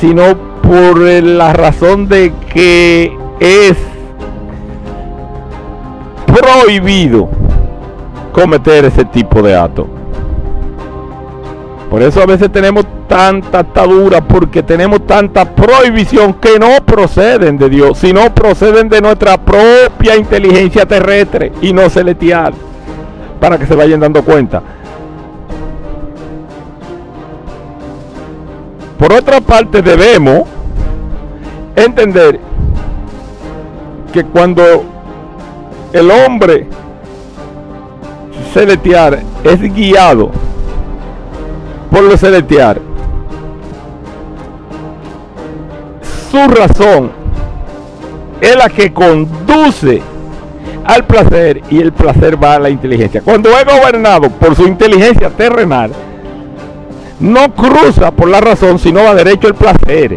sino 0.00 0.36
por 0.62 1.00
la 1.00 1.52
razón 1.52 2.08
de 2.08 2.32
que 2.52 3.16
es 3.40 3.76
prohibido 6.26 7.28
cometer 8.32 8.84
ese 8.84 9.04
tipo 9.04 9.42
de 9.42 9.56
acto. 9.56 10.01
Por 11.92 12.02
eso 12.02 12.22
a 12.22 12.26
veces 12.26 12.50
tenemos 12.50 12.86
tanta 13.06 13.58
atadura, 13.58 14.26
porque 14.26 14.62
tenemos 14.62 15.06
tanta 15.06 15.44
prohibición 15.44 16.32
que 16.32 16.58
no 16.58 16.82
proceden 16.86 17.58
de 17.58 17.68
Dios, 17.68 17.98
sino 17.98 18.34
proceden 18.34 18.88
de 18.88 19.02
nuestra 19.02 19.36
propia 19.36 20.16
inteligencia 20.16 20.86
terrestre 20.86 21.52
y 21.60 21.74
no 21.74 21.90
celestial, 21.90 22.54
para 23.38 23.58
que 23.58 23.66
se 23.66 23.74
vayan 23.74 24.00
dando 24.00 24.24
cuenta. 24.24 24.62
Por 28.98 29.12
otra 29.12 29.42
parte, 29.42 29.82
debemos 29.82 30.44
entender 31.76 32.40
que 34.14 34.24
cuando 34.24 34.62
el 35.92 36.10
hombre 36.10 36.68
celestial 38.54 39.22
es 39.44 39.60
guiado 39.74 40.41
por 41.92 42.04
lo 42.04 42.16
celestial, 42.16 42.80
su 46.30 46.48
razón 46.48 47.10
es 48.40 48.56
la 48.56 48.70
que 48.70 48.92
conduce 48.94 50.00
al 50.84 51.04
placer 51.04 51.62
y 51.68 51.80
el 51.80 51.92
placer 51.92 52.42
va 52.42 52.54
a 52.54 52.58
la 52.58 52.70
inteligencia. 52.70 53.20
Cuando 53.20 53.50
es 53.50 53.64
gobernado 53.66 54.30
por 54.30 54.56
su 54.56 54.66
inteligencia 54.66 55.28
terrenal, 55.28 55.92
no 57.20 57.54
cruza 57.54 58.10
por 58.10 58.28
la 58.28 58.40
razón, 58.40 58.78
sino 58.78 59.04
va 59.04 59.14
derecho 59.14 59.48
al 59.48 59.54
placer 59.54 60.16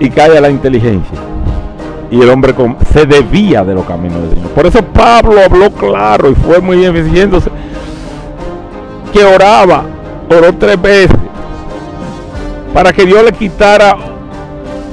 y 0.00 0.08
cae 0.08 0.38
a 0.38 0.40
la 0.40 0.48
inteligencia 0.48 1.18
y 2.10 2.20
el 2.20 2.30
hombre 2.30 2.54
se 2.92 3.06
debía 3.06 3.64
de 3.64 3.74
los 3.74 3.84
caminos 3.84 4.22
de 4.22 4.36
Dios. 4.36 4.46
Por 4.54 4.66
eso 4.66 4.82
Pablo 4.82 5.40
habló 5.44 5.70
claro 5.70 6.30
y 6.30 6.34
fue 6.34 6.60
muy 6.60 6.76
diciéndose 6.76 7.50
que 9.14 9.24
oraba, 9.24 9.84
oró 10.28 10.52
tres 10.54 10.80
veces 10.82 11.16
para 12.74 12.92
que 12.92 13.06
Dios 13.06 13.22
le 13.22 13.30
quitara 13.30 13.96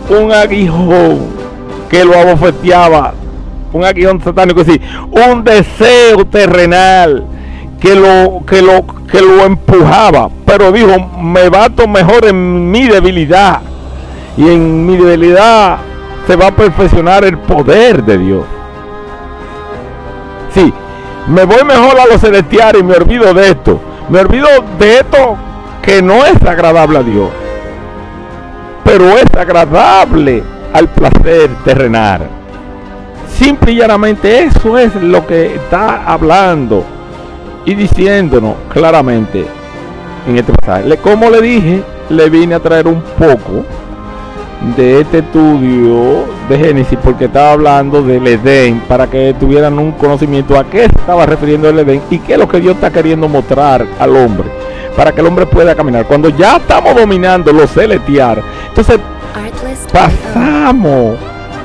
un 0.08 0.32
aguijón 0.32 1.20
que 1.90 2.06
lo 2.06 2.18
abofeteaba, 2.18 3.16
un 3.74 3.84
aguijón 3.84 4.22
satánico, 4.22 4.62
así, 4.62 4.80
un 5.10 5.44
deseo 5.44 6.26
terrenal 6.28 7.26
que 7.80 7.96
lo, 7.96 8.46
que 8.46 8.62
lo, 8.62 8.86
que 9.12 9.22
lo 9.22 9.44
empujaba, 9.44 10.30
pero 10.46 10.72
dijo, 10.72 11.00
me 11.20 11.50
bato 11.50 11.88
mejor 11.88 12.26
en 12.26 12.70
mi 12.70 12.88
debilidad 12.88 13.62
y 14.38 14.48
en 14.48 14.86
mi 14.86 14.98
debilidad 14.98 15.80
se 16.28 16.36
va 16.36 16.48
a 16.48 16.56
perfeccionar 16.56 17.26
el 17.26 17.40
poder 17.40 18.04
de 18.04 18.18
Dios. 18.20 18.44
Sí, 20.54 20.72
me 21.28 21.44
voy 21.44 21.64
mejor 21.66 22.00
a 22.00 22.06
los 22.06 22.22
celestiales 22.22 22.82
y 22.82 22.84
me 22.84 22.94
olvido 22.94 23.34
de 23.34 23.50
esto. 23.50 23.80
Me 24.12 24.20
olvido 24.20 24.50
de 24.78 24.96
esto 24.96 25.38
que 25.82 26.02
no 26.02 26.26
es 26.26 26.36
agradable 26.44 26.98
a 26.98 27.04
Dios. 27.04 27.30
Pero 28.84 29.06
es 29.18 29.26
agradable 29.38 30.44
al 30.74 30.90
placer 30.90 31.50
terrenal. 31.64 32.28
Simple 33.30 33.72
y 33.72 33.78
llanamente 33.78 34.44
eso 34.44 34.78
es 34.78 34.94
lo 34.96 35.26
que 35.26 35.56
está 35.56 36.04
hablando 36.06 36.84
y 37.64 37.74
diciéndonos 37.74 38.56
claramente 38.74 39.46
en 40.28 40.38
este 40.38 40.52
pasaje. 40.56 40.98
Como 40.98 41.30
le 41.30 41.42
dije, 41.42 41.82
le 42.10 42.30
vine 42.30 42.56
a 42.56 42.60
traer 42.60 42.90
un 42.90 43.02
poco 43.18 43.64
de 44.76 45.02
este 45.02 45.20
estudio 45.20 46.26
de 46.48 46.58
Génesis 46.58 46.98
porque 47.04 47.26
estaba 47.26 47.54
hablando 47.54 48.04
del 48.04 48.26
Edén 48.28 48.80
para 48.88 49.08
que 49.08 49.36
tuvieran 49.40 49.78
un 49.80 49.92
conocimiento 49.94 50.58
a 50.58 50.66
qué 50.66 50.86
estaba 50.86 51.26
refiriendo 51.26 51.68
el 51.68 51.80
Edén 51.80 52.02
y 52.12 52.20
qué 52.20 52.34
es 52.34 52.40
lo 52.40 52.48
que 52.48 52.60
Dios 52.60 52.76
está 52.76 52.92
queriendo 52.92 53.28
mostrar 53.28 53.86
al 54.00 54.16
hombre. 54.16 54.50
para 54.96 55.14
que 55.14 55.22
el 55.22 55.28
hombre 55.28 55.46
pueda 55.46 55.74
caminar. 55.74 56.06
Cuando 56.06 56.30
ya 56.30 56.58
estamos 56.58 56.96
dominando 56.96 57.52
lo 57.54 57.66
celestial, 57.66 58.44
entonces 58.68 59.00
pasamos 59.92 61.18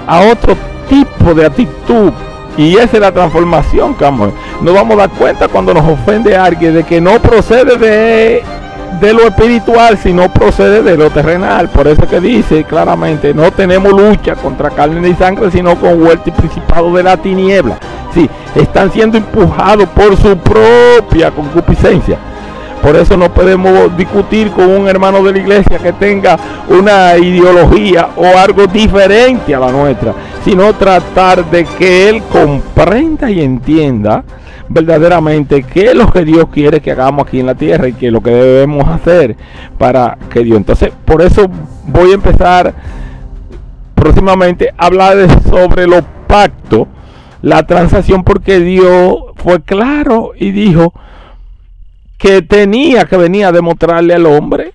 a 0.06 0.20
otro 0.20 0.56
tipo 0.88 1.35
de 1.35 1.46
actitud. 1.46 2.12
Y 2.56 2.76
esa 2.76 2.96
es 2.96 3.00
la 3.00 3.12
transformación 3.12 3.94
que 3.94 4.04
vamos. 4.04 4.30
Nos 4.62 4.72
vamos 4.72 4.94
a 4.94 5.00
dar 5.00 5.11
cuenta 5.11 5.48
cuando 5.48 5.74
nos 5.74 5.85
ofende 5.87 6.37
alguien 6.37 6.72
de 6.72 6.85
que 6.85 7.00
no 7.00 7.20
procede 7.20 7.76
de, 7.76 8.42
de 9.00 9.12
lo 9.12 9.22
espiritual, 9.22 9.98
sino 9.98 10.32
procede 10.32 10.82
de 10.82 10.96
lo 10.96 11.11
terrenal. 11.11 11.68
Por 11.68 11.88
eso 11.88 12.06
que 12.09 12.20
dice 12.20 12.64
claramente, 12.64 13.35
no 13.35 13.50
tenemos 13.50 13.92
lucha 13.92 14.35
contra 14.35 14.70
carne 14.70 15.00
ni 15.00 15.14
sangre, 15.14 15.50
sino 15.50 15.76
con 15.76 16.02
vuelta 16.02 16.30
y 16.30 16.32
principado 16.32 16.92
de 16.94 17.02
la 17.02 17.16
tiniebla. 17.16 17.78
Sí, 18.14 18.28
están 18.54 18.90
siendo 18.92 19.18
empujados 19.18 19.88
por 19.90 20.16
su 20.16 20.37
propia 20.38 21.30
concupiscencia. 21.30 22.18
Por 22.82 22.94
eso 22.94 23.16
no 23.16 23.32
podemos 23.32 23.96
discutir 23.96 24.50
con 24.52 24.70
un 24.70 24.87
hermano 24.87 25.22
de 25.22 25.32
la 25.32 25.38
iglesia 25.38 25.78
que 25.78 25.92
tenga 25.92 26.38
una 26.68 27.16
ideología 27.16 28.11
o 28.16 28.38
algo 28.38 28.66
diferente 28.66 29.54
a 29.54 29.59
la 29.59 29.72
nuestra, 29.72 30.12
sino 30.44 30.72
tratar 30.74 31.44
de 31.50 31.64
que 31.64 32.09
él 32.09 32.22
comprenda 32.30 33.30
y 33.30 33.42
entienda 33.42 34.22
verdaderamente 34.68 35.62
qué 35.62 35.87
es 35.90 35.94
lo 35.94 36.11
que 36.11 36.24
Dios 36.24 36.46
quiere 36.50 36.81
que 36.81 36.92
hagamos 36.92 37.26
aquí 37.26 37.40
en 37.40 37.46
la 37.46 37.55
tierra 37.55 37.88
y 37.88 37.92
qué 37.92 38.07
es 38.07 38.12
lo 38.12 38.20
que 38.20 38.31
debemos 38.31 38.87
hacer 38.88 39.37
para 39.79 40.18
que 40.31 40.44
Dios. 40.44 40.57
Entonces, 40.57 40.92
por 41.05 41.22
eso 41.22 41.46
voy 41.87 42.11
a 42.11 42.14
empezar 42.14 42.74
próximamente 43.94 44.70
a 44.76 44.87
hablar 44.87 45.16
sobre 45.48 45.87
los 45.87 46.02
pactos, 46.26 46.88
la 47.42 47.66
transacción, 47.66 48.24
porque 48.24 48.61
Dios 48.61 49.16
fue 49.37 49.61
claro 49.62 50.33
y 50.38 50.50
dijo, 50.50 50.92
que 52.18 52.42
tenía 52.42 53.05
que 53.05 53.16
venir 53.16 53.44
a 53.46 53.52
demostrarle 53.52 54.14
al 54.14 54.26
hombre 54.26 54.72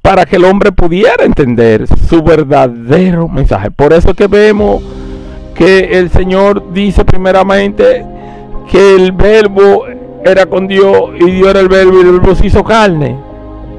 para 0.00 0.26
que 0.26 0.36
el 0.36 0.44
hombre 0.44 0.72
pudiera 0.72 1.24
entender 1.24 1.86
su 2.08 2.22
verdadero 2.22 3.28
mensaje. 3.28 3.70
Por 3.70 3.92
eso 3.92 4.14
que 4.14 4.26
vemos 4.26 4.82
que 5.54 5.98
el 5.98 6.10
Señor 6.10 6.72
dice 6.72 7.04
primeramente 7.04 8.04
que 8.70 8.94
el 8.96 9.12
verbo 9.12 9.84
era 10.24 10.46
con 10.46 10.66
Dios 10.68 11.10
y 11.18 11.30
Dios 11.30 11.48
era 11.48 11.60
el 11.60 11.68
verbo 11.68 11.98
y 11.98 12.00
el 12.00 12.12
verbo 12.12 12.34
se 12.34 12.46
hizo 12.46 12.62
carne 12.62 13.16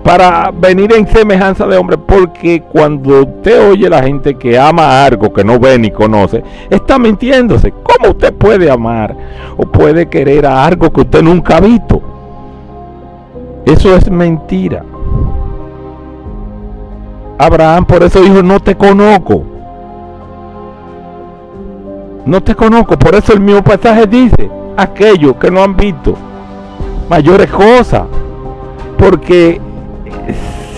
para 0.03 0.51
venir 0.51 0.93
en 0.93 1.07
semejanza 1.07 1.65
de 1.65 1.77
hombre, 1.77 1.97
porque 1.97 2.61
cuando 2.61 3.21
usted 3.21 3.69
oye 3.69 3.89
la 3.89 4.03
gente 4.03 4.35
que 4.35 4.59
ama 4.59 5.05
algo 5.05 5.31
que 5.31 5.43
no 5.43 5.59
ve 5.59 5.79
ni 5.79 5.91
conoce, 5.91 6.43
está 6.69 6.99
mintiéndose. 6.99 7.71
¿Cómo 7.71 8.11
usted 8.11 8.33
puede 8.33 8.69
amar 8.69 9.15
o 9.55 9.63
puede 9.65 10.07
querer 10.07 10.45
a 10.45 10.65
algo 10.65 10.91
que 10.91 11.01
usted 11.01 11.21
nunca 11.23 11.57
ha 11.57 11.61
visto? 11.61 12.01
Eso 13.65 13.95
es 13.95 14.09
mentira. 14.09 14.83
Abraham 17.37 17.85
por 17.85 18.03
eso 18.03 18.21
dijo, 18.21 18.43
no 18.43 18.59
te 18.59 18.75
conozco. 18.75 19.52
No 22.25 22.41
te 22.41 22.55
conozco. 22.55 22.97
Por 22.97 23.15
eso 23.15 23.33
el 23.33 23.39
mismo 23.39 23.63
pasaje 23.63 24.07
dice, 24.07 24.49
aquellos 24.77 25.35
que 25.35 25.51
no 25.51 25.63
han 25.63 25.75
visto 25.75 26.15
mayores 27.09 27.49
cosas. 27.49 28.03
Porque 28.97 29.59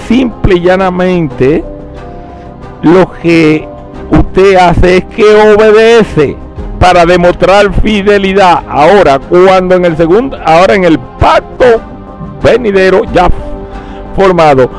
simple 0.07 0.55
y 0.55 0.61
llanamente 0.61 1.63
lo 2.81 3.11
que 3.21 3.67
usted 4.11 4.55
hace 4.55 4.97
es 4.97 5.05
que 5.05 5.23
obedece 5.23 6.37
para 6.79 7.05
demostrar 7.05 7.73
fidelidad. 7.81 8.63
Ahora, 8.69 9.19
cuando 9.19 9.75
en 9.75 9.85
el 9.85 9.97
segundo, 9.97 10.37
ahora 10.45 10.75
en 10.75 10.83
el 10.83 10.99
pacto 10.99 11.65
venidero 12.43 13.03
ya 13.11 13.29
formado, 14.15 14.69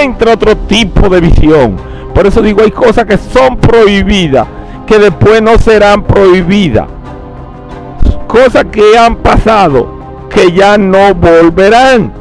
entra 0.00 0.34
otro 0.34 0.56
tipo 0.56 1.08
de 1.08 1.20
visión. 1.20 1.76
Por 2.14 2.26
eso 2.26 2.40
digo, 2.42 2.62
hay 2.62 2.70
cosas 2.70 3.04
que 3.04 3.18
son 3.18 3.56
prohibidas, 3.56 4.46
que 4.90 4.98
después 4.98 5.40
no 5.40 5.56
serán 5.56 6.02
prohibidas. 6.02 6.88
Cosas 8.26 8.64
que 8.72 8.98
han 8.98 9.14
pasado, 9.18 9.86
que 10.28 10.50
ya 10.50 10.76
no 10.76 11.14
volverán. 11.14 12.12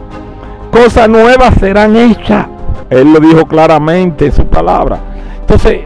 Cosas 0.71 1.09
nuevas 1.09 1.55
serán 1.59 1.95
hechas. 1.95 2.45
Él 2.91 3.11
lo 3.11 3.19
dijo 3.19 3.47
claramente 3.47 4.27
en 4.27 4.33
su 4.33 4.45
palabra. 4.45 4.99
Entonces, 5.39 5.79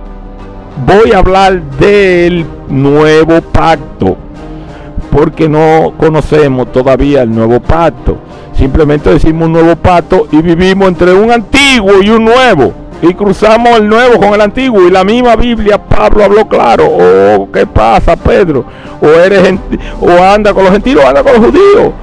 voy 0.86 1.14
a 1.14 1.20
hablar 1.20 1.62
del 1.80 2.46
nuevo 2.68 3.40
pacto, 3.42 4.18
porque 5.10 5.48
no 5.48 5.94
conocemos 5.98 6.70
todavía 6.74 7.22
el 7.22 7.34
nuevo 7.34 7.62
pacto. 7.62 8.18
Simplemente 8.52 9.10
decimos 9.10 9.46
un 9.46 9.54
nuevo 9.54 9.78
pacto 9.78 10.28
y 10.34 10.42
vivimos 10.42 10.90
entre 10.90 11.14
un 11.14 11.32
antiguo 11.32 12.04
y 12.04 12.10
un 12.10 12.26
nuevo. 12.26 12.83
Y 13.04 13.14
cruzamos 13.14 13.78
el 13.78 13.88
nuevo 13.88 14.18
con 14.18 14.34
el 14.34 14.42
antiguo. 14.42 14.88
Y 14.88 14.90
la 14.90 15.04
misma 15.04 15.36
Biblia, 15.36 15.78
Pablo 15.78 16.24
habló 16.24 16.48
claro. 16.48 16.88
Oh, 16.90 17.50
¿qué 17.52 17.68
pasa, 17.68 18.16
Pedro? 18.16 18.66
O 19.02 19.08
eres 19.08 19.54
o 20.02 20.10
anda 20.24 20.54
con 20.54 20.64
los 20.64 20.72
gentiles 20.72 21.04
o 21.04 21.08
anda 21.08 21.22
con 21.22 21.34
los 21.34 21.46
judíos. 21.46 21.94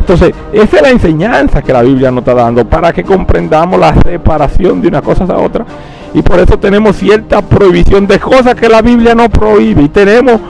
Entonces, 0.00 0.32
esa 0.52 0.76
es 0.76 0.82
la 0.82 0.90
enseñanza 0.90 1.60
que 1.60 1.72
la 1.72 1.82
Biblia 1.82 2.10
nos 2.10 2.20
está 2.20 2.34
dando 2.34 2.64
para 2.64 2.92
que 2.92 3.02
comprendamos 3.02 3.80
la 3.80 3.94
separación 4.02 4.80
de 4.80 4.88
una 4.88 5.02
cosa 5.02 5.24
a 5.24 5.38
otra. 5.38 5.66
Y 6.14 6.22
por 6.22 6.38
eso 6.38 6.58
tenemos 6.58 6.96
cierta 6.96 7.42
prohibición 7.42 8.06
de 8.06 8.20
cosas 8.20 8.54
que 8.54 8.68
la 8.68 8.80
Biblia 8.80 9.14
no 9.14 9.28
prohíbe. 9.28 9.82
Y 9.82 9.88
tenemos 9.88 10.40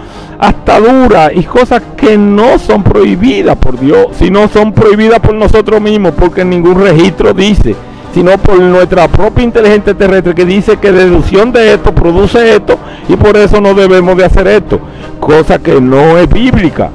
dura 0.81 1.33
y 1.33 1.45
cosas 1.45 1.83
que 1.97 2.19
no 2.19 2.59
son 2.59 2.83
prohibidas 2.83 3.57
por 3.57 3.79
Dios, 3.79 4.09
sino 4.19 4.49
son 4.49 4.73
prohibidas 4.73 5.21
por 5.21 5.35
nosotros 5.35 5.81
mismos, 5.81 6.13
porque 6.19 6.45
ningún 6.45 6.81
registro 6.81 7.33
dice, 7.33 7.75
sino 8.15 8.39
por 8.39 8.61
nuestra 8.61 9.09
propia 9.09 9.45
inteligencia 9.45 9.93
terrestre 9.93 10.35
que 10.35 10.45
dice 10.45 10.77
que 10.77 10.93
deducción 10.93 11.53
de 11.53 11.75
esto 11.75 11.93
produce 11.93 12.55
esto 12.55 12.79
y 13.09 13.17
por 13.17 13.37
eso 13.37 13.61
no 13.61 13.75
debemos 13.75 14.17
de 14.17 14.25
hacer 14.25 14.47
esto, 14.47 14.79
cosa 15.19 15.59
que 15.59 15.81
no 15.81 16.17
es 16.17 16.29
bíblica. 16.29 16.91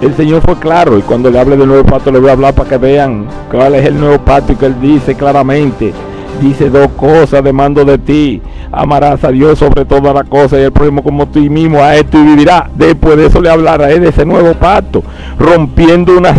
El 0.00 0.14
Señor 0.14 0.40
fue 0.40 0.58
claro 0.58 0.96
y 0.96 1.02
cuando 1.02 1.30
le 1.30 1.38
hable 1.38 1.58
del 1.58 1.68
nuevo 1.68 1.84
pacto 1.84 2.10
le 2.10 2.18
voy 2.18 2.30
a 2.30 2.32
hablar 2.32 2.54
para 2.54 2.70
que 2.70 2.78
vean 2.78 3.26
cuál 3.50 3.74
es 3.74 3.84
el 3.84 4.00
nuevo 4.00 4.18
pacto 4.24 4.54
y 4.54 4.56
que 4.56 4.64
Él 4.66 4.80
dice 4.80 5.14
claramente 5.14 5.92
dice 6.40 6.70
dos 6.70 6.88
cosas, 6.96 7.44
demando 7.44 7.84
de 7.84 7.98
ti. 7.98 8.42
Amarás 8.72 9.22
a 9.24 9.30
Dios 9.30 9.58
sobre 9.58 9.84
todas 9.84 10.14
las 10.14 10.24
cosas 10.28 10.60
y 10.60 10.62
el 10.62 10.72
prójimo 10.72 11.02
como 11.02 11.28
tú 11.28 11.40
mismo 11.40 11.82
a 11.82 11.96
esto 11.96 12.18
y 12.18 12.24
vivirá. 12.24 12.70
Después 12.74 13.16
de 13.16 13.26
eso 13.26 13.40
le 13.40 13.50
hablará 13.50 13.88
de 13.88 14.08
ese 14.08 14.24
nuevo 14.24 14.54
pacto, 14.54 15.02
rompiendo 15.38 16.16
unas 16.16 16.36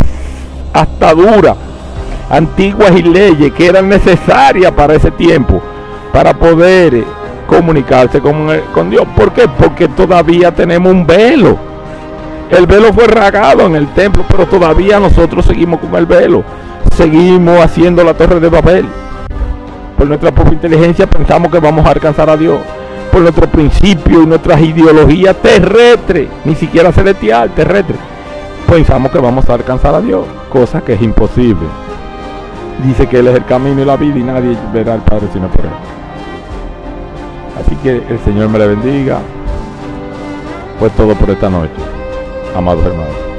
ataduras 0.74 1.58
antiguas 2.30 2.92
y 2.96 3.04
leyes 3.04 3.52
que 3.54 3.68
eran 3.68 3.90
necesarias 3.90 4.72
para 4.72 4.96
ese 4.96 5.12
tiempo, 5.12 5.62
para 6.14 6.34
poder 6.34 7.04
comunicarse 7.48 8.22
con, 8.22 8.48
con 8.74 8.90
Dios. 8.90 9.06
¿Por 9.16 9.34
qué? 9.34 9.48
Porque 9.48 9.88
todavía 9.90 10.54
tenemos 10.54 10.92
un 10.92 11.06
velo. 11.06 11.58
El 12.50 12.66
velo 12.66 12.94
fue 12.94 13.08
rasgado 13.08 13.66
en 13.66 13.76
el 13.76 13.88
templo, 13.94 14.24
pero 14.30 14.46
todavía 14.46 15.00
nosotros 15.00 15.46
seguimos 15.46 15.80
con 15.80 15.96
el 15.96 16.06
velo. 16.06 16.44
Seguimos 16.96 17.60
haciendo 17.60 18.04
la 18.04 18.14
torre 18.14 18.40
de 18.40 18.50
Babel 18.50 18.86
por 20.02 20.08
nuestra 20.08 20.32
propia 20.32 20.54
inteligencia 20.54 21.06
pensamos 21.06 21.52
que 21.52 21.60
vamos 21.60 21.86
a 21.86 21.92
alcanzar 21.92 22.28
a 22.28 22.36
Dios. 22.36 22.60
Por 23.12 23.22
nuestro 23.22 23.48
principio 23.48 24.24
y 24.24 24.26
nuestras 24.26 24.60
ideologías 24.60 25.36
terrestres, 25.36 26.28
ni 26.44 26.56
siquiera 26.56 26.92
celestial, 26.92 27.52
terrestre. 27.52 27.98
Pensamos 28.72 29.12
que 29.12 29.20
vamos 29.20 29.50
a 29.50 29.56
alcanzar 29.56 29.94
a 29.94 30.00
Dios, 30.00 30.26
cosa 30.48 30.80
que 30.80 30.94
es 30.94 31.02
imposible. 31.02 31.68
Dice 32.86 33.06
que 33.06 33.20
Él 33.20 33.28
es 33.28 33.36
el 33.36 33.44
camino 33.44 33.82
y 33.82 33.86
la 33.86 33.98
vida 33.98 34.18
y 34.18 34.24
nadie 34.24 34.58
verá 34.72 34.94
al 34.94 35.02
Padre 35.02 35.28
sino 35.34 35.50
por 35.50 35.66
Él. 35.66 35.72
Así 37.60 37.76
que 37.76 37.98
el 37.98 38.20
Señor 38.20 38.48
me 38.48 38.58
le 38.60 38.68
bendiga. 38.68 39.20
Pues 40.80 40.94
todo 40.94 41.14
por 41.16 41.30
esta 41.30 41.50
noche, 41.50 41.74
amados 42.56 42.86
hermanos. 42.86 43.31